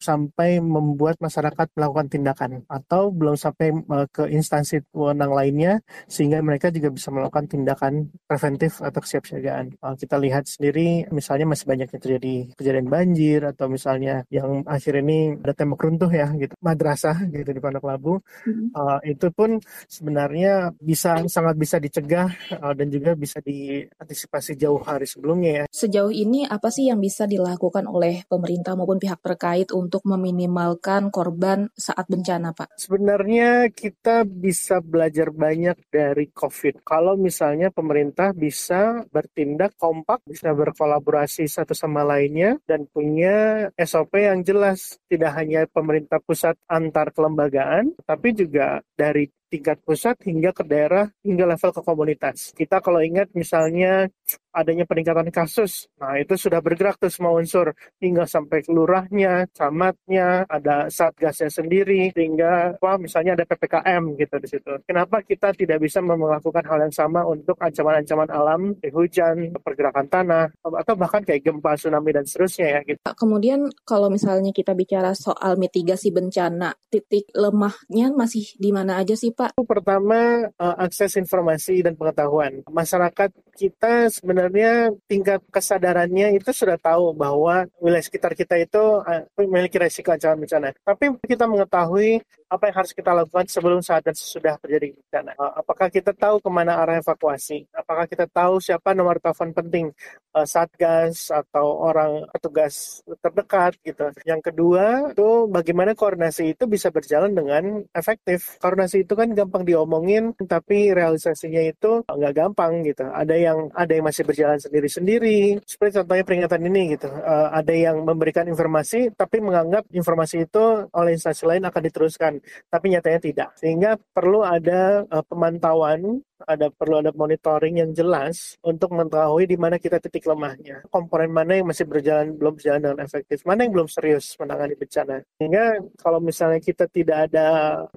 sampai 0.00 0.60
membuat 0.60 1.16
masyarakat 1.20 1.66
melakukan 1.76 2.06
tindakan 2.12 2.50
atau 2.68 3.08
belum 3.08 3.40
sampai 3.40 3.72
uh, 3.72 4.06
ke 4.12 4.28
instansi 4.28 4.84
wewenang 4.92 5.32
lainnya 5.32 5.80
sehingga 6.06 6.40
mereka 6.40 6.72
juga 6.72 6.88
bisa 6.92 7.08
melakukan 7.10 7.50
tindakan 7.50 8.12
preventif 8.24 8.80
atau 8.80 9.00
kesiapsiagaan 9.02 9.80
uh, 9.82 9.96
kita 9.98 10.16
lihat 10.20 10.46
sendiri 10.46 11.08
misalnya 11.10 11.50
masih 11.50 11.66
banyak 11.66 11.88
yang 11.90 12.02
terjadi 12.02 12.36
kejadian 12.56 12.88
banjir 12.88 13.40
atau 13.44 13.66
misalnya 13.66 14.24
yang 14.30 14.62
akhir 14.64 15.00
ini 15.02 15.36
ada 15.40 15.52
tembok 15.56 15.84
runtuh 15.84 16.10
ya 16.12 16.30
gitu 16.36 16.54
madrasah 16.62 17.28
gitu 17.28 17.50
di 17.50 17.60
Pondok 17.60 17.84
Labu 17.84 18.14
hmm. 18.20 18.72
uh, 18.72 19.00
itu 19.04 19.28
pun 19.34 19.60
sebenarnya 19.90 20.72
bisa 20.78 21.20
sangat 21.26 21.56
bisa 21.58 21.76
dicegah 21.82 22.30
uh, 22.60 22.74
dan 22.76 22.88
juga 22.88 23.16
bisa 23.18 23.42
diantisipasi 23.42 24.56
jauh 24.56 24.80
hari 24.80 25.04
sebelumnya 25.08 25.50
ya. 25.50 25.64
Sejauh 25.70 26.12
ini 26.12 26.46
apa 26.46 26.68
sih 26.68 26.88
yang 26.88 27.02
bisa 27.02 27.26
dilakukan 27.26 27.84
oleh 27.88 28.24
pemerintah 28.26 28.78
maupun 28.78 29.02
pihak 29.02 29.20
terkait 29.20 29.68
untuk 29.74 30.04
meminimalkan 30.06 31.08
korban 31.10 31.68
saat 31.74 32.06
bencana 32.06 32.52
Pak? 32.54 32.76
Sebenarnya 32.78 33.68
kita 33.72 34.24
bisa 34.24 34.78
belajar 34.80 35.34
banyak 35.34 35.76
dari 35.90 36.30
COVID. 36.30 36.86
Kalau 36.86 37.18
misalnya 37.18 37.68
pemerintah 37.74 38.30
bisa 38.30 39.02
bertindak 39.10 39.74
kompak, 39.76 40.22
bisa 40.24 40.54
berkolaborasi 40.54 41.50
satu 41.50 41.74
sama 41.74 42.06
lainnya 42.06 42.56
dan 42.64 42.86
punya 42.86 43.68
SOP 43.74 44.22
yang 44.22 44.46
jelas 44.46 44.96
tidak 45.10 45.34
hanya 45.36 45.66
pemerintah 45.66 46.22
pusat 46.22 46.54
antar 46.70 47.10
kelembagaan, 47.10 47.92
tapi 48.06 48.32
juga 48.32 48.80
dari 48.94 49.26
tingkat 49.50 49.82
pusat 49.82 50.14
hingga 50.22 50.54
ke 50.54 50.62
daerah 50.62 51.10
hingga 51.26 51.44
level 51.50 51.74
ke 51.74 51.82
komunitas. 51.82 52.54
Kita 52.54 52.78
kalau 52.78 53.02
ingat 53.02 53.34
misalnya 53.34 54.06
adanya 54.50 54.84
peningkatan 54.86 55.30
kasus. 55.30 55.86
Nah, 55.98 56.18
itu 56.18 56.34
sudah 56.34 56.58
bergerak 56.58 56.98
tuh 56.98 57.10
semua 57.10 57.34
unsur 57.38 57.72
hingga 58.02 58.26
sampai 58.26 58.66
kelurahnya, 58.66 59.46
camatnya, 59.54 60.44
ada 60.50 60.90
satgasnya 60.90 61.50
sendiri, 61.50 62.10
hingga 62.14 62.78
wah 62.82 62.98
misalnya 62.98 63.38
ada 63.38 63.44
PPKM 63.46 64.02
gitu 64.18 64.36
di 64.42 64.48
situ. 64.50 64.72
Kenapa 64.86 65.22
kita 65.22 65.54
tidak 65.54 65.78
bisa 65.82 66.02
melakukan 66.02 66.64
hal 66.66 66.78
yang 66.82 66.94
sama 66.94 67.22
untuk 67.22 67.56
ancaman-ancaman 67.62 68.28
alam, 68.30 68.74
hujan, 68.90 69.54
pergerakan 69.62 70.06
tanah, 70.10 70.44
atau 70.64 70.94
bahkan 70.98 71.22
kayak 71.22 71.46
gempa, 71.46 71.78
tsunami 71.78 72.10
dan 72.10 72.24
seterusnya 72.26 72.66
ya 72.66 72.80
gitu. 72.86 73.00
Kemudian 73.04 73.70
kalau 73.86 74.10
misalnya 74.10 74.50
kita 74.50 74.74
bicara 74.74 75.14
soal 75.14 75.60
mitigasi 75.60 76.10
bencana, 76.10 76.74
titik 76.90 77.30
lemahnya 77.36 78.10
masih 78.16 78.44
di 78.58 78.74
mana 78.74 78.98
aja 78.98 79.14
sih 79.14 79.30
Pak? 79.30 79.60
Pertama, 79.62 80.50
eh, 80.50 80.76
akses 80.80 81.14
informasi 81.20 81.84
dan 81.84 81.94
pengetahuan. 81.94 82.64
Masyarakat 82.66 83.30
kita 83.54 84.08
sebenarnya 84.08 84.39
sebenarnya 84.40 84.96
tingkat 85.04 85.44
kesadarannya 85.52 86.32
itu 86.40 86.48
sudah 86.56 86.80
tahu 86.80 87.12
bahwa 87.12 87.68
wilayah 87.76 88.00
sekitar 88.00 88.32
kita 88.32 88.56
itu 88.56 89.04
eh, 89.04 89.28
memiliki 89.36 89.76
resiko 89.76 90.16
ancaman 90.16 90.48
bencana. 90.48 90.72
Tapi 90.80 91.20
kita 91.28 91.44
mengetahui 91.44 92.24
apa 92.48 92.72
yang 92.72 92.76
harus 92.80 92.92
kita 92.96 93.12
lakukan 93.12 93.44
sebelum 93.52 93.84
saat 93.84 94.00
dan 94.00 94.16
sesudah 94.16 94.56
terjadi 94.64 94.96
bencana. 94.96 95.36
Eh, 95.36 95.52
apakah 95.60 95.92
kita 95.92 96.16
tahu 96.16 96.40
ke 96.40 96.48
mana 96.48 96.80
arah 96.80 97.04
evakuasi? 97.04 97.68
Apakah 97.76 98.08
kita 98.08 98.24
tahu 98.24 98.64
siapa 98.64 98.96
nomor 98.96 99.20
telepon 99.20 99.52
penting 99.52 99.92
uh, 100.34 100.46
satgas 100.46 101.30
atau 101.30 101.78
orang 101.90 102.26
petugas 102.30 103.02
terdekat 103.22 103.76
gitu. 103.82 104.10
Yang 104.26 104.40
kedua 104.52 105.12
itu 105.12 105.50
bagaimana 105.50 105.92
koordinasi 105.94 106.54
itu 106.56 106.64
bisa 106.70 106.88
berjalan 106.94 107.34
dengan 107.34 107.82
efektif. 107.94 108.58
Koordinasi 108.62 109.06
itu 109.06 109.14
kan 109.18 109.32
gampang 109.34 109.66
diomongin, 109.66 110.34
tapi 110.46 110.94
realisasinya 110.94 111.62
itu 111.62 112.06
nggak 112.06 112.34
gampang 112.34 112.82
gitu. 112.86 113.06
Ada 113.06 113.34
yang 113.36 113.58
ada 113.74 113.92
yang 113.92 114.06
masih 114.06 114.24
berjalan 114.30 114.62
sendiri-sendiri. 114.62 115.58
Seperti 115.66 115.98
contohnya 115.98 116.22
peringatan 116.22 116.62
ini 116.70 116.94
gitu. 116.94 117.10
Uh, 117.10 117.50
ada 117.50 117.74
yang 117.74 118.06
memberikan 118.06 118.46
informasi 118.46 119.10
tapi 119.18 119.42
menganggap 119.42 119.90
informasi 119.90 120.46
itu 120.46 120.86
oleh 120.94 121.18
instansi 121.18 121.42
lain 121.50 121.66
akan 121.66 121.82
diteruskan, 121.82 122.32
tapi 122.70 122.94
nyatanya 122.94 123.18
tidak. 123.18 123.48
Sehingga 123.58 123.98
perlu 124.14 124.46
ada 124.46 125.02
uh, 125.10 125.24
pemantauan 125.26 126.22
ada 126.46 126.72
perlu 126.72 127.02
ada 127.02 127.12
monitoring 127.12 127.82
yang 127.82 127.90
jelas 127.92 128.56
untuk 128.64 128.92
mengetahui 128.94 129.44
di 129.48 129.56
mana 129.56 129.76
kita 129.76 129.98
titik 130.00 130.28
lemahnya. 130.28 130.84
Komponen 130.88 131.30
mana 131.32 131.58
yang 131.58 131.68
masih 131.68 131.86
berjalan 131.88 132.36
belum 132.36 132.56
berjalan 132.56 132.80
dengan 132.80 132.98
efektif, 133.04 133.42
mana 133.44 133.66
yang 133.66 133.72
belum 133.74 133.88
serius 133.88 134.36
menangani 134.40 134.74
bencana. 134.76 135.16
Sehingga 135.36 135.64
kalau 136.00 136.18
misalnya 136.22 136.60
kita 136.60 136.84
tidak 136.88 137.30
ada 137.30 137.46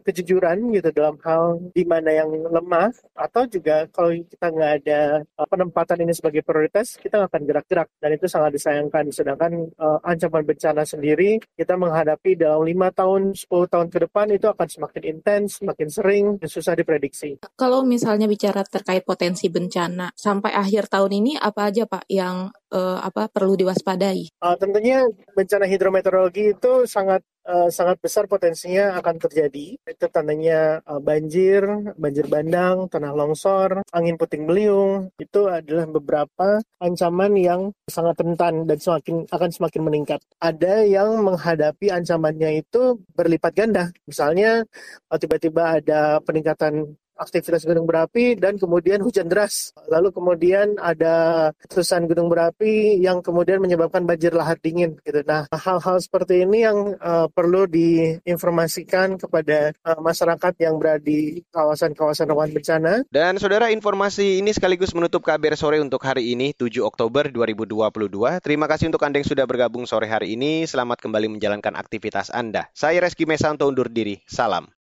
kejujuran 0.03 0.73
gitu 0.75 0.89
dalam 0.91 1.15
hal 1.23 1.59
di 1.71 1.83
mana 1.87 2.09
yang 2.11 2.29
lemah 2.29 2.91
atau 3.15 3.45
juga 3.47 3.85
kalau 3.91 4.11
kita 4.15 4.47
nggak 4.49 4.71
ada 4.83 4.99
uh, 5.39 5.47
penempatan 5.47 5.97
ini 6.03 6.13
sebagai 6.15 6.41
prioritas, 6.41 6.97
kita 6.97 7.21
nggak 7.21 7.29
akan 7.31 7.43
gerak-gerak 7.45 7.89
dan 8.01 8.11
itu 8.15 8.25
sangat 8.27 8.51
disayangkan. 8.55 9.05
Sedangkan 9.13 9.51
uh, 9.77 9.99
ancaman 10.03 10.43
bencana 10.43 10.83
sendiri 10.83 11.39
kita 11.53 11.77
menghadapi 11.77 12.35
dalam 12.35 12.65
lima 12.65 12.89
tahun, 12.89 13.37
10 13.37 13.47
tahun 13.69 13.87
ke 13.93 13.97
depan 14.09 14.27
itu 14.33 14.47
akan 14.49 14.67
semakin 14.67 15.03
intens, 15.05 15.61
semakin 15.61 15.87
sering, 15.89 16.25
dan 16.41 16.49
susah 16.49 16.73
diprediksi. 16.73 17.37
Kalau 17.53 17.85
misalnya 17.85 18.25
bicara 18.33 18.65
terkait 18.65 19.05
potensi 19.05 19.45
bencana 19.53 20.09
sampai 20.17 20.49
akhir 20.57 20.89
tahun 20.89 21.21
ini 21.21 21.31
apa 21.37 21.69
aja 21.69 21.85
Pak 21.85 22.09
yang 22.09 22.49
uh, 22.73 22.97
apa 23.05 23.29
perlu 23.29 23.53
diwaspadai? 23.53 24.41
Uh, 24.41 24.57
tentunya 24.57 25.05
bencana 25.37 25.69
hidrometeorologi 25.69 26.57
itu 26.57 26.89
sangat 26.89 27.21
uh, 27.45 27.69
sangat 27.69 28.01
besar 28.01 28.25
potensinya 28.25 28.97
akan 28.97 29.15
terjadi. 29.21 29.77
Itu 29.85 30.09
tandanya 30.09 30.81
uh, 30.89 30.97
banjir, 30.97 31.61
banjir 31.93 32.25
bandang, 32.25 32.89
tanah 32.89 33.13
longsor, 33.13 33.85
angin 33.93 34.17
puting 34.17 34.49
beliung. 34.49 35.13
Itu 35.21 35.47
adalah 35.47 35.85
beberapa 35.85 36.57
ancaman 36.81 37.37
yang 37.37 37.61
sangat 37.85 38.17
rentan 38.17 38.65
dan 38.65 38.81
semakin 38.81 39.29
akan 39.29 39.49
semakin 39.53 39.81
meningkat. 39.85 40.19
Ada 40.41 40.83
yang 40.89 41.21
menghadapi 41.21 41.93
ancamannya 41.93 42.65
itu 42.65 42.97
berlipat 43.13 43.53
ganda. 43.53 43.93
Misalnya 44.09 44.65
tiba-tiba 45.13 45.77
ada 45.79 46.17
peningkatan 46.25 46.97
aktivitas 47.13 47.67
gunung 47.67 47.85
berapi 47.85 48.33
dan 48.33 48.57
kemudian 48.57 49.03
hujan 49.05 49.29
deras. 49.29 49.75
Lalu 49.91 50.09
kemudian 50.15 50.81
ada 50.81 51.49
letusan 51.69 52.09
gunung 52.09 52.31
berapi 52.31 52.97
yang 52.97 53.21
kemudian 53.21 53.61
menyebabkan 53.61 54.07
banjir 54.07 54.33
lahar 54.33 54.57
dingin 54.57 54.97
gitu. 55.05 55.21
Nah, 55.27 55.45
hal-hal 55.53 56.01
seperti 56.01 56.41
ini 56.47 56.65
yang 56.65 56.97
uh, 56.97 57.29
perlu 57.29 57.69
diinformasikan 57.69 59.21
kepada 59.21 59.75
uh, 59.85 59.99
masyarakat 60.01 60.53
yang 60.63 60.81
berada 60.81 61.03
di 61.03 61.43
kawasan-kawasan 61.51 62.31
rawan 62.31 62.49
bencana. 62.55 63.03
Dan 63.11 63.35
saudara 63.37 63.69
informasi 63.69 64.39
ini 64.39 64.55
sekaligus 64.55 64.95
menutup 64.95 65.21
kabar 65.21 65.53
sore 65.59 65.83
untuk 65.83 65.99
hari 66.01 66.31
ini 66.31 66.55
7 66.55 66.79
Oktober 66.79 67.27
2022. 67.27 68.39
Terima 68.39 68.65
kasih 68.71 68.89
untuk 68.89 69.03
Anda 69.03 69.19
yang 69.19 69.27
sudah 69.27 69.45
bergabung 69.45 69.83
sore 69.83 70.07
hari 70.07 70.39
ini. 70.39 70.63
Selamat 70.63 71.03
kembali 71.03 71.27
menjalankan 71.27 71.75
aktivitas 71.75 72.31
Anda. 72.31 72.71
Saya 72.71 73.03
Reski 73.03 73.27
Mesanto 73.27 73.67
undur 73.67 73.91
diri. 73.91 74.23
Salam. 74.23 74.82